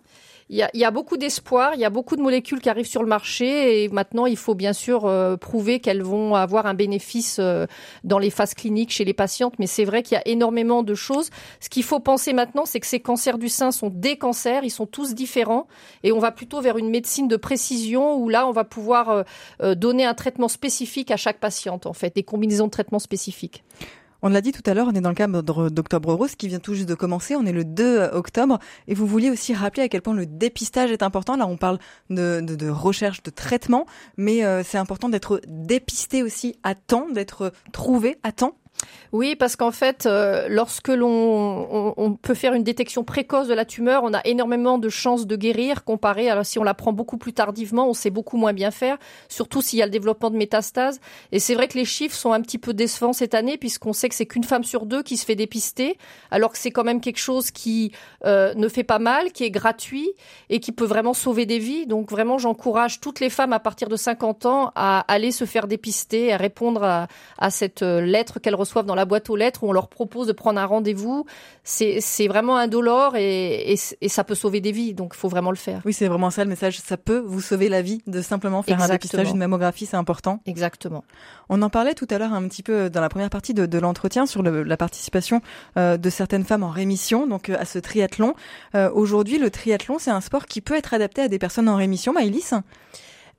Il 0.52 0.68
y 0.74 0.84
a, 0.84 0.90
beaucoup 0.90 1.16
d'espoir, 1.16 1.74
il 1.74 1.80
y 1.80 1.84
a 1.84 1.90
beaucoup 1.90 2.16
de 2.16 2.22
molécules 2.22 2.58
qui 2.60 2.68
arrivent 2.68 2.88
sur 2.88 3.02
le 3.02 3.08
marché 3.08 3.84
et 3.84 3.88
maintenant 3.88 4.26
il 4.26 4.36
faut 4.36 4.56
bien 4.56 4.72
sûr 4.72 5.06
euh, 5.06 5.36
prouver 5.36 5.78
qu'elles 5.78 6.02
vont 6.02 6.34
avoir 6.34 6.66
un 6.66 6.74
bénéfice 6.74 7.36
euh, 7.38 7.68
dans 8.02 8.18
les 8.18 8.30
phases 8.30 8.54
cliniques 8.54 8.90
chez 8.90 9.04
les 9.04 9.12
patientes. 9.12 9.54
Mais 9.60 9.68
c'est 9.68 9.84
vrai 9.84 10.02
qu'il 10.02 10.16
y 10.16 10.18
a 10.18 10.26
énormément 10.26 10.82
de 10.82 10.92
choses. 10.96 11.30
Ce 11.60 11.68
qu'il 11.68 11.84
faut 11.84 12.00
penser 12.00 12.32
maintenant, 12.32 12.64
c'est 12.64 12.80
que 12.80 12.88
ces 12.88 12.98
cancers 12.98 13.38
du 13.38 13.48
sein 13.48 13.70
sont 13.70 13.90
des 13.94 14.16
cancers, 14.16 14.64
ils 14.64 14.70
sont 14.70 14.86
tous 14.86 15.14
différents 15.14 15.68
et 16.02 16.10
on 16.10 16.18
va 16.18 16.32
plutôt 16.32 16.60
vers 16.60 16.78
une 16.78 16.90
médecine 16.90 17.28
de 17.28 17.36
précision 17.36 18.16
où 18.16 18.28
là 18.28 18.48
on 18.48 18.52
va 18.52 18.64
pouvoir 18.64 19.24
euh, 19.62 19.74
donner 19.76 20.04
un 20.04 20.14
traitement 20.14 20.48
spécifique 20.48 21.12
à 21.12 21.16
chaque 21.16 21.38
patiente 21.38 21.86
en 21.86 21.92
fait, 21.92 22.16
des 22.16 22.24
combinaisons 22.24 22.66
de 22.66 22.72
traitements 22.72 22.98
spécifiques. 22.98 23.62
On 24.22 24.28
l'a 24.28 24.40
dit 24.40 24.52
tout 24.52 24.62
à 24.66 24.74
l'heure, 24.74 24.88
on 24.88 24.94
est 24.94 25.00
dans 25.00 25.08
le 25.08 25.14
cadre 25.14 25.70
d'Octobre 25.70 26.12
Rose 26.14 26.34
qui 26.34 26.48
vient 26.48 26.58
tout 26.58 26.74
juste 26.74 26.88
de 26.88 26.94
commencer. 26.94 27.36
On 27.36 27.46
est 27.46 27.52
le 27.52 27.64
2 27.64 28.10
octobre 28.12 28.58
et 28.86 28.94
vous 28.94 29.06
vouliez 29.06 29.30
aussi 29.30 29.54
rappeler 29.54 29.84
à 29.84 29.88
quel 29.88 30.02
point 30.02 30.14
le 30.14 30.26
dépistage 30.26 30.90
est 30.90 31.02
important. 31.02 31.36
Là, 31.36 31.46
on 31.46 31.56
parle 31.56 31.78
de, 32.10 32.40
de, 32.40 32.54
de 32.54 32.68
recherche, 32.68 33.22
de 33.22 33.30
traitement, 33.30 33.86
mais 34.16 34.44
euh, 34.44 34.62
c'est 34.62 34.78
important 34.78 35.08
d'être 35.08 35.40
dépisté 35.46 36.22
aussi 36.22 36.56
à 36.62 36.74
temps, 36.74 37.08
d'être 37.10 37.52
trouvé 37.72 38.18
à 38.22 38.32
temps 38.32 38.56
oui, 39.12 39.34
parce 39.34 39.56
qu'en 39.56 39.72
fait, 39.72 40.06
euh, 40.06 40.46
lorsque 40.48 40.88
l'on 40.88 41.92
on, 41.96 42.14
peut 42.14 42.34
faire 42.34 42.54
une 42.54 42.62
détection 42.62 43.02
précoce 43.02 43.48
de 43.48 43.54
la 43.54 43.64
tumeur, 43.64 44.04
on 44.04 44.14
a 44.14 44.20
énormément 44.24 44.78
de 44.78 44.88
chances 44.88 45.26
de 45.26 45.34
guérir 45.34 45.82
comparé 45.82 46.30
à 46.30 46.44
si 46.44 46.60
on 46.60 46.62
la 46.62 46.74
prend 46.74 46.92
beaucoup 46.92 47.18
plus 47.18 47.32
tardivement, 47.32 47.88
on 47.88 47.94
sait 47.94 48.10
beaucoup 48.10 48.36
moins 48.36 48.52
bien 48.52 48.70
faire, 48.70 48.98
surtout 49.28 49.62
s'il 49.62 49.80
y 49.80 49.82
a 49.82 49.86
le 49.86 49.90
développement 49.90 50.30
de 50.30 50.36
métastases. 50.36 51.00
Et 51.32 51.40
c'est 51.40 51.54
vrai 51.54 51.66
que 51.66 51.76
les 51.76 51.84
chiffres 51.84 52.14
sont 52.14 52.32
un 52.32 52.40
petit 52.40 52.58
peu 52.58 52.72
décevants 52.72 53.12
cette 53.12 53.34
année 53.34 53.58
puisqu'on 53.58 53.92
sait 53.92 54.08
que 54.08 54.14
c'est 54.14 54.26
qu'une 54.26 54.44
femme 54.44 54.62
sur 54.62 54.86
deux 54.86 55.02
qui 55.02 55.16
se 55.16 55.24
fait 55.24 55.34
dépister, 55.34 55.98
alors 56.30 56.52
que 56.52 56.58
c'est 56.58 56.70
quand 56.70 56.84
même 56.84 57.00
quelque 57.00 57.18
chose 57.18 57.50
qui 57.50 57.92
euh, 58.24 58.54
ne 58.54 58.68
fait 58.68 58.84
pas 58.84 59.00
mal, 59.00 59.32
qui 59.32 59.42
est 59.42 59.50
gratuit 59.50 60.12
et 60.50 60.60
qui 60.60 60.70
peut 60.70 60.84
vraiment 60.84 61.14
sauver 61.14 61.46
des 61.46 61.58
vies. 61.58 61.86
Donc 61.86 62.10
vraiment, 62.10 62.38
j'encourage 62.38 63.00
toutes 63.00 63.18
les 63.18 63.30
femmes 63.30 63.52
à 63.52 63.58
partir 63.58 63.88
de 63.88 63.96
50 63.96 64.46
ans 64.46 64.72
à 64.76 65.00
aller 65.12 65.32
se 65.32 65.46
faire 65.46 65.66
dépister, 65.66 66.32
à 66.32 66.36
répondre 66.36 66.84
à, 66.84 67.08
à 67.38 67.50
cette 67.50 67.82
euh, 67.82 68.00
lettre 68.00 68.38
qu'elles 68.38 68.54
reçoivent 68.60 68.86
dans 68.86 68.94
la 68.94 69.04
boîte 69.04 69.30
aux 69.30 69.36
lettres 69.36 69.64
où 69.64 69.68
on 69.68 69.72
leur 69.72 69.88
propose 69.88 70.26
de 70.26 70.32
prendre 70.32 70.60
un 70.60 70.66
rendez-vous. 70.66 71.24
C'est 71.64 72.28
vraiment 72.28 72.56
indolore 72.56 73.16
et, 73.16 73.72
et, 73.72 73.78
et 74.00 74.08
ça 74.08 74.22
peut 74.24 74.34
sauver 74.34 74.60
des 74.60 74.72
vies. 74.72 74.94
Donc, 74.94 75.12
il 75.14 75.18
faut 75.18 75.28
vraiment 75.28 75.50
le 75.50 75.56
faire. 75.56 75.80
Oui, 75.84 75.92
c'est 75.92 76.08
vraiment 76.08 76.30
ça 76.30 76.44
le 76.44 76.50
message. 76.50 76.78
Ça 76.78 76.96
peut 76.96 77.22
vous 77.26 77.40
sauver 77.40 77.68
la 77.68 77.82
vie 77.82 78.02
de 78.06 78.22
simplement 78.22 78.62
faire 78.62 78.80
un 78.82 78.88
dépistage, 78.88 79.30
une 79.30 79.38
mammographie, 79.38 79.86
c'est 79.86 79.96
important. 79.96 80.40
Exactement. 80.46 81.04
On 81.48 81.62
en 81.62 81.70
parlait 81.70 81.94
tout 81.94 82.06
à 82.10 82.18
l'heure 82.18 82.32
un 82.32 82.46
petit 82.48 82.62
peu 82.62 82.90
dans 82.90 83.00
la 83.00 83.08
première 83.08 83.30
partie 83.30 83.54
de, 83.54 83.66
de 83.66 83.78
l'entretien 83.78 84.26
sur 84.26 84.42
le, 84.42 84.62
la 84.62 84.76
participation 84.76 85.40
euh, 85.76 85.96
de 85.96 86.10
certaines 86.10 86.44
femmes 86.44 86.62
en 86.62 86.70
rémission, 86.70 87.26
donc 87.26 87.48
euh, 87.48 87.56
à 87.58 87.64
ce 87.64 87.78
triathlon. 87.78 88.34
Euh, 88.74 88.90
Aujourd'hui, 88.92 89.38
le 89.38 89.50
triathlon, 89.50 89.98
c'est 89.98 90.10
un 90.10 90.20
sport 90.20 90.46
qui 90.46 90.60
peut 90.60 90.76
être 90.76 90.94
adapté 90.94 91.22
à 91.22 91.28
des 91.28 91.38
personnes 91.38 91.68
en 91.68 91.76
rémission, 91.76 92.12
Maëlys? 92.12 92.54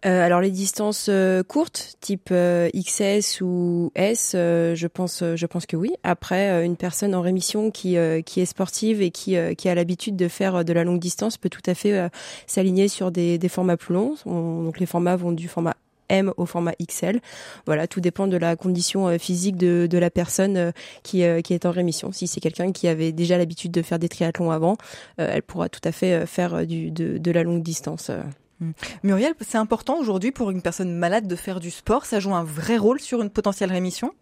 Euh, 0.04 0.26
alors 0.26 0.42
les 0.42 0.50
distances 0.50 1.08
euh, 1.10 1.44
courtes, 1.44 1.96
type 2.02 2.30
euh, 2.32 2.70
XS 2.76 3.42
ou 3.42 3.92
S, 3.94 4.32
je 4.34 4.88
pense, 4.88 5.24
je 5.36 5.46
pense 5.46 5.66
que 5.66 5.76
oui. 5.76 5.92
Après, 6.04 6.66
une 6.66 6.76
personne 6.76 7.14
en 7.14 7.22
rémission 7.22 7.70
qui 7.72 7.96
qui 8.26 8.42
est 8.42 8.46
sportive 8.46 9.02
et 9.02 9.12
qui 9.12 9.36
qui 9.58 9.70
a 9.70 9.76
l'habitude 9.76 10.16
de 10.16 10.28
faire 10.28 10.66
de 10.66 10.74
la 10.74 10.84
longue 10.84 11.00
distance 11.00 11.38
peut 11.38 11.50
tout 11.50 11.62
à 11.66 11.76
fait 11.76 12.10
s'aligner 12.48 12.88
sur 12.88 13.12
des, 13.12 13.38
des 13.38 13.50
formats 13.50 13.78
plus 13.78 13.94
longs. 13.94 14.16
donc 14.26 14.80
les 14.80 14.86
formats 14.86 15.16
vont 15.16 15.32
du 15.32 15.48
format 15.48 15.76
M 16.10 16.34
au 16.38 16.46
format 16.46 16.74
XL. 16.82 17.22
Voilà, 17.66 17.88
tout 17.88 18.02
dépend 18.02 18.28
de 18.28 18.38
la 18.38 18.56
condition 18.56 19.18
physique 19.20 19.56
de, 19.56 19.88
de 19.90 19.98
la 19.98 20.10
personne 20.10 20.74
qui, 21.04 21.24
qui 21.44 21.54
est 21.54 21.66
en 21.66 21.72
rémission. 21.72 22.12
Si 22.12 22.28
c'est 22.28 22.42
quelqu'un 22.42 22.72
qui 22.72 22.88
avait 22.88 23.12
déjà 23.12 23.38
l'habitude 23.38 23.72
de 23.72 23.82
faire 23.82 24.00
des 24.00 24.10
triathlons 24.10 24.52
avant, 24.52 24.78
elle 25.18 25.44
pourra 25.44 25.70
tout 25.70 25.82
à 25.84 25.92
fait 25.92 26.26
faire 26.26 26.66
du, 26.66 26.92
de, 26.92 27.18
de 27.18 27.32
la 27.32 27.44
longue 27.44 27.64
distance. 27.64 28.12
Mm. 28.62 28.72
Muriel, 29.04 29.34
c'est 29.42 29.58
important 29.58 29.98
aujourd'hui 29.98 30.32
pour 30.32 30.52
une 30.52 30.62
personne 30.62 30.94
malade 30.94 31.28
de 31.28 31.36
faire 31.36 31.60
du 31.60 31.72
sport? 31.72 32.06
Ça 32.06 32.20
joue 32.20 32.34
un 32.34 32.44
vrai 32.44 32.78
rôle 32.78 33.00
sur 33.00 33.22
une 33.22 33.30
potentielle 33.30 33.72
rémission? 33.72 34.14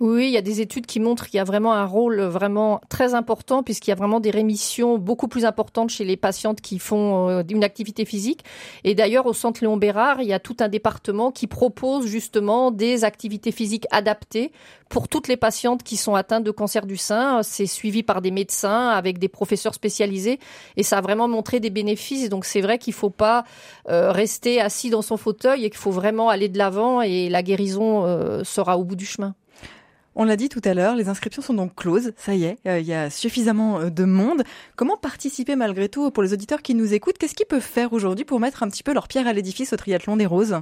Oui, 0.00 0.26
il 0.26 0.30
y 0.30 0.36
a 0.36 0.42
des 0.42 0.60
études 0.60 0.86
qui 0.86 1.00
montrent 1.00 1.26
qu'il 1.26 1.38
y 1.38 1.40
a 1.40 1.44
vraiment 1.44 1.72
un 1.72 1.84
rôle 1.84 2.20
vraiment 2.20 2.80
très 2.88 3.14
important 3.14 3.64
puisqu'il 3.64 3.90
y 3.90 3.92
a 3.92 3.96
vraiment 3.96 4.20
des 4.20 4.30
rémissions 4.30 4.96
beaucoup 4.96 5.26
plus 5.26 5.44
importantes 5.44 5.90
chez 5.90 6.04
les 6.04 6.16
patientes 6.16 6.60
qui 6.60 6.78
font 6.78 7.28
euh, 7.28 7.42
une 7.48 7.64
activité 7.64 8.04
physique. 8.04 8.44
Et 8.84 8.94
d'ailleurs, 8.94 9.26
au 9.26 9.32
Centre 9.32 9.60
Léon 9.60 9.76
Bérard, 9.76 10.22
il 10.22 10.28
y 10.28 10.32
a 10.32 10.38
tout 10.38 10.56
un 10.60 10.68
département 10.68 11.32
qui 11.32 11.48
propose 11.48 12.06
justement 12.06 12.70
des 12.70 13.02
activités 13.02 13.50
physiques 13.50 13.86
adaptées 13.90 14.52
pour 14.88 15.08
toutes 15.08 15.26
les 15.26 15.36
patientes 15.36 15.82
qui 15.82 15.96
sont 15.96 16.14
atteintes 16.14 16.44
de 16.44 16.52
cancer 16.52 16.86
du 16.86 16.96
sein. 16.96 17.42
C'est 17.42 17.66
suivi 17.66 18.04
par 18.04 18.22
des 18.22 18.30
médecins 18.30 18.90
avec 18.90 19.18
des 19.18 19.28
professeurs 19.28 19.74
spécialisés 19.74 20.38
et 20.76 20.84
ça 20.84 20.98
a 20.98 21.00
vraiment 21.00 21.26
montré 21.26 21.58
des 21.58 21.70
bénéfices. 21.70 22.28
Donc 22.28 22.44
c'est 22.44 22.60
vrai 22.60 22.78
qu'il 22.78 22.92
faut 22.92 23.10
pas 23.10 23.44
euh, 23.88 24.12
rester 24.12 24.60
assis 24.60 24.90
dans 24.90 25.02
son 25.02 25.16
fauteuil 25.16 25.64
et 25.64 25.70
qu'il 25.70 25.78
faut 25.78 25.90
vraiment 25.90 26.28
aller 26.28 26.48
de 26.48 26.56
l'avant 26.56 27.02
et 27.02 27.28
la 27.28 27.42
guérison 27.42 28.06
euh, 28.06 28.44
sera 28.44 28.78
au 28.78 28.84
bout 28.84 28.96
du 28.96 29.06
chemin. 29.06 29.34
On 30.20 30.24
l'a 30.24 30.34
dit 30.34 30.48
tout 30.48 30.60
à 30.64 30.74
l'heure, 30.74 30.96
les 30.96 31.08
inscriptions 31.08 31.42
sont 31.42 31.54
donc 31.54 31.76
closes. 31.76 32.10
Ça 32.16 32.34
y 32.34 32.42
est, 32.42 32.56
euh, 32.66 32.80
il 32.80 32.86
y 32.86 32.92
a 32.92 33.08
suffisamment 33.08 33.78
euh, 33.78 33.88
de 33.88 34.02
monde. 34.02 34.42
Comment 34.74 34.96
participer 34.96 35.54
malgré 35.54 35.88
tout 35.88 36.10
pour 36.10 36.24
les 36.24 36.32
auditeurs 36.32 36.60
qui 36.60 36.74
nous 36.74 36.92
écoutent? 36.92 37.18
Qu'est-ce 37.18 37.36
qu'ils 37.36 37.46
peuvent 37.46 37.60
faire 37.60 37.92
aujourd'hui 37.92 38.24
pour 38.24 38.40
mettre 38.40 38.64
un 38.64 38.68
petit 38.68 38.82
peu 38.82 38.92
leur 38.92 39.06
pierre 39.06 39.28
à 39.28 39.32
l'édifice 39.32 39.72
au 39.72 39.76
triathlon 39.76 40.16
des 40.16 40.26
roses? 40.26 40.56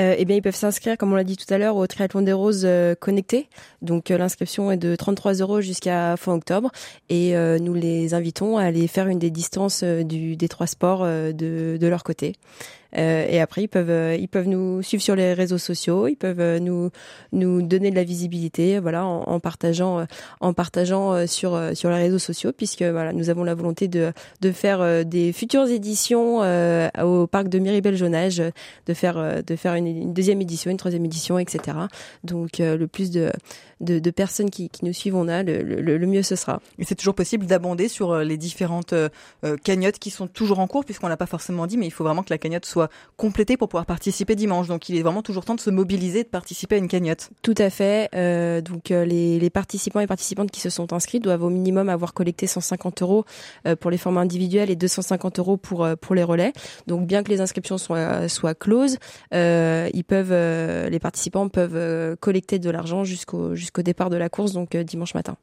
Euh, 0.00 0.14
eh 0.16 0.24
bien, 0.24 0.36
ils 0.36 0.40
peuvent 0.40 0.56
s'inscrire, 0.56 0.96
comme 0.96 1.12
on 1.12 1.16
l'a 1.16 1.24
dit 1.24 1.36
tout 1.36 1.52
à 1.52 1.58
l'heure, 1.58 1.76
au 1.76 1.86
triathlon 1.86 2.22
des 2.22 2.32
roses 2.32 2.66
connecté. 3.00 3.50
Donc, 3.82 4.08
l'inscription 4.08 4.70
est 4.70 4.78
de 4.78 4.96
33 4.96 5.34
euros 5.34 5.60
jusqu'à 5.60 6.16
fin 6.16 6.32
octobre, 6.32 6.70
et 7.10 7.34
nous 7.60 7.74
les 7.74 8.14
invitons 8.14 8.58
à 8.58 8.62
aller 8.62 8.86
faire 8.86 9.08
une 9.08 9.18
des 9.18 9.30
distances 9.30 9.82
du, 9.82 10.36
des 10.36 10.48
trois 10.48 10.68
sports 10.68 11.04
de, 11.04 11.32
de 11.80 11.86
leur 11.88 12.04
côté. 12.04 12.36
Euh, 12.96 13.26
et 13.28 13.40
après, 13.40 13.62
ils 13.62 13.68
peuvent, 13.68 13.90
euh, 13.90 14.16
ils 14.16 14.28
peuvent 14.28 14.48
nous 14.48 14.82
suivre 14.82 15.02
sur 15.02 15.14
les 15.14 15.34
réseaux 15.34 15.58
sociaux, 15.58 16.08
ils 16.08 16.16
peuvent 16.16 16.40
euh, 16.40 16.58
nous 16.58 16.90
nous 17.32 17.60
donner 17.62 17.90
de 17.90 17.96
la 17.96 18.04
visibilité, 18.04 18.78
voilà, 18.78 19.04
en, 19.04 19.22
en 19.24 19.40
partageant, 19.40 20.06
en 20.40 20.52
partageant 20.52 21.26
sur 21.26 21.60
sur 21.74 21.90
les 21.90 21.96
réseaux 21.96 22.18
sociaux, 22.18 22.52
puisque 22.52 22.82
voilà, 22.82 23.12
nous 23.12 23.30
avons 23.30 23.44
la 23.44 23.54
volonté 23.54 23.88
de 23.88 24.12
de 24.40 24.52
faire 24.52 25.04
des 25.04 25.32
futures 25.32 25.68
éditions 25.68 26.38
au 27.02 27.26
parc 27.26 27.48
de 27.48 27.58
Miribel 27.58 27.96
Jonage, 27.96 28.42
de 28.86 28.94
faire 28.94 29.42
de 29.42 29.56
faire 29.56 29.74
une, 29.74 30.12
deuxième 30.12 30.40
édition, 30.40 30.70
une 30.70 30.76
troisième 30.76 31.04
édition, 31.04 31.38
etc. 31.38 31.76
Donc 32.24 32.58
le 32.58 32.86
plus 32.86 33.10
de 33.10 33.30
de, 33.80 34.00
de 34.00 34.10
personnes 34.10 34.50
qui, 34.50 34.70
qui, 34.70 34.84
nous 34.84 34.92
suivent 34.92 35.14
on 35.14 35.28
a, 35.28 35.44
le, 35.44 35.62
le, 35.62 35.98
le 35.98 36.06
mieux 36.06 36.22
ce 36.22 36.34
sera. 36.34 36.60
Et 36.78 36.84
c'est 36.84 36.96
toujours 36.96 37.14
possible 37.14 37.46
d'abonder 37.46 37.88
sur 37.88 38.16
les 38.18 38.36
différentes 38.36 38.94
cagnottes 39.62 39.98
qui 39.98 40.10
sont 40.10 40.26
toujours 40.26 40.58
en 40.58 40.66
cours, 40.66 40.84
puisqu'on 40.84 41.08
l'a 41.08 41.16
pas 41.16 41.26
forcément 41.26 41.66
dit, 41.66 41.76
mais 41.76 41.86
il 41.86 41.92
faut 41.92 42.04
vraiment 42.04 42.22
que 42.22 42.32
la 42.32 42.38
cagnotte 42.38 42.66
soit 42.66 42.77
complété 43.16 43.56
pour 43.56 43.68
pouvoir 43.68 43.86
participer 43.86 44.36
dimanche. 44.36 44.68
Donc 44.68 44.88
il 44.88 44.96
est 44.96 45.02
vraiment 45.02 45.22
toujours 45.22 45.44
temps 45.44 45.54
de 45.54 45.60
se 45.60 45.70
mobiliser, 45.70 46.22
de 46.22 46.28
participer 46.28 46.76
à 46.76 46.78
une 46.78 46.88
cagnotte. 46.88 47.30
Tout 47.42 47.54
à 47.58 47.70
fait. 47.70 48.08
Euh, 48.14 48.60
donc 48.60 48.90
euh, 48.90 49.04
les, 49.04 49.50
participants 49.50 50.00
et 50.00 50.06
participantes 50.06 50.50
qui 50.50 50.60
se 50.60 50.70
sont 50.70 50.92
inscrits 50.92 51.20
doivent 51.20 51.42
au 51.42 51.50
minimum 51.50 51.88
avoir 51.88 52.12
collecté 52.12 52.46
150 52.46 53.02
euros 53.02 53.24
euh, 53.66 53.76
pour 53.76 53.90
les 53.90 53.98
formats 53.98 54.20
individuels 54.20 54.70
et 54.70 54.76
250 54.76 55.38
euros 55.38 55.56
pour 55.56 55.88
pour 56.00 56.14
les 56.14 56.22
relais. 56.22 56.52
Donc 56.86 57.06
bien 57.06 57.22
que 57.22 57.30
les 57.30 57.40
inscriptions 57.40 57.78
soient 57.78 58.28
soient 58.28 58.54
closes, 58.54 58.98
ils 59.32 60.04
peuvent 60.06 60.88
les 60.90 60.98
participants 60.98 61.48
peuvent 61.48 62.16
collecter 62.16 62.58
de 62.58 62.70
l'argent 62.70 63.04
jusqu'au 63.04 63.54
jusqu'au 63.54 63.82
départ 63.82 64.10
de 64.10 64.16
la 64.16 64.28
course, 64.28 64.52
donc 64.52 64.76
dimanche 64.76 65.14
matin. 65.14 65.36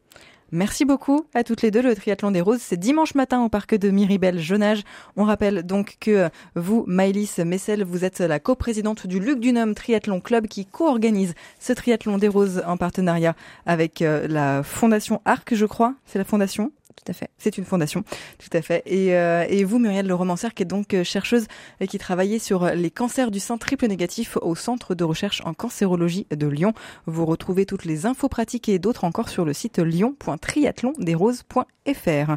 Merci 0.51 0.85
beaucoup 0.85 1.25
à 1.33 1.43
toutes 1.43 1.63
les 1.63 1.71
deux. 1.71 1.81
Le 1.81 1.95
triathlon 1.95 2.31
des 2.31 2.41
roses, 2.41 2.61
c'est 2.61 2.77
dimanche 2.77 3.15
matin 3.15 3.43
au 3.43 3.49
parc 3.49 3.75
de 3.75 3.89
Miribel 3.89 4.39
Jonage. 4.39 4.83
On 5.17 5.23
rappelle 5.23 5.63
donc 5.63 5.97
que 5.99 6.29
vous, 6.55 6.83
Maëlys 6.87 7.39
Messel, 7.39 7.83
vous 7.83 8.05
êtes 8.05 8.19
la 8.19 8.39
coprésidente 8.39 9.07
du 9.07 9.19
Luc 9.19 9.39
Dunum 9.39 9.73
Triathlon 9.73 10.21
Club 10.21 10.47
qui 10.47 10.65
co-organise 10.65 11.33
ce 11.59 11.73
triathlon 11.73 12.17
des 12.17 12.27
roses 12.27 12.61
en 12.67 12.77
partenariat 12.77 13.35
avec 13.65 14.01
euh, 14.01 14.27
la 14.27 14.61
Fondation 14.61 15.21
Arc, 15.25 15.55
je 15.55 15.65
crois. 15.65 15.95
C'est 16.05 16.19
la 16.19 16.25
fondation? 16.25 16.71
Tout 16.95 17.11
à 17.11 17.13
fait. 17.13 17.29
C'est 17.37 17.57
une 17.57 17.65
fondation, 17.65 18.03
tout 18.37 18.49
à 18.53 18.61
fait. 18.61 18.83
Et, 18.85 19.15
euh, 19.15 19.45
vous, 19.65 19.79
Muriel 19.79 20.07
Le 20.07 20.15
Romancière, 20.15 20.53
qui 20.53 20.63
est 20.63 20.65
donc 20.65 20.93
euh, 20.93 21.03
chercheuse 21.03 21.47
et 21.79 21.87
qui 21.87 21.97
travaillait 21.97 22.39
sur 22.39 22.65
les 22.67 22.91
cancers 22.91 23.31
du 23.31 23.39
sein 23.39 23.57
triple 23.57 23.87
négatif 23.87 24.37
au 24.41 24.55
Centre 24.55 24.95
de 24.95 25.03
recherche 25.03 25.41
en 25.45 25.53
cancérologie 25.53 26.27
de 26.31 26.47
Lyon. 26.47 26.73
Vous 27.05 27.25
retrouvez 27.25 27.65
toutes 27.65 27.83
les 27.85 28.05
infos 28.05 28.29
pratiques 28.29 28.69
et 28.69 28.79
d'autres 28.79 29.03
encore 29.03 29.27
sur 29.29 29.45
le 29.45 29.53
site 29.53 29.79
lyon.triathlonderoses.fr. 29.79 32.31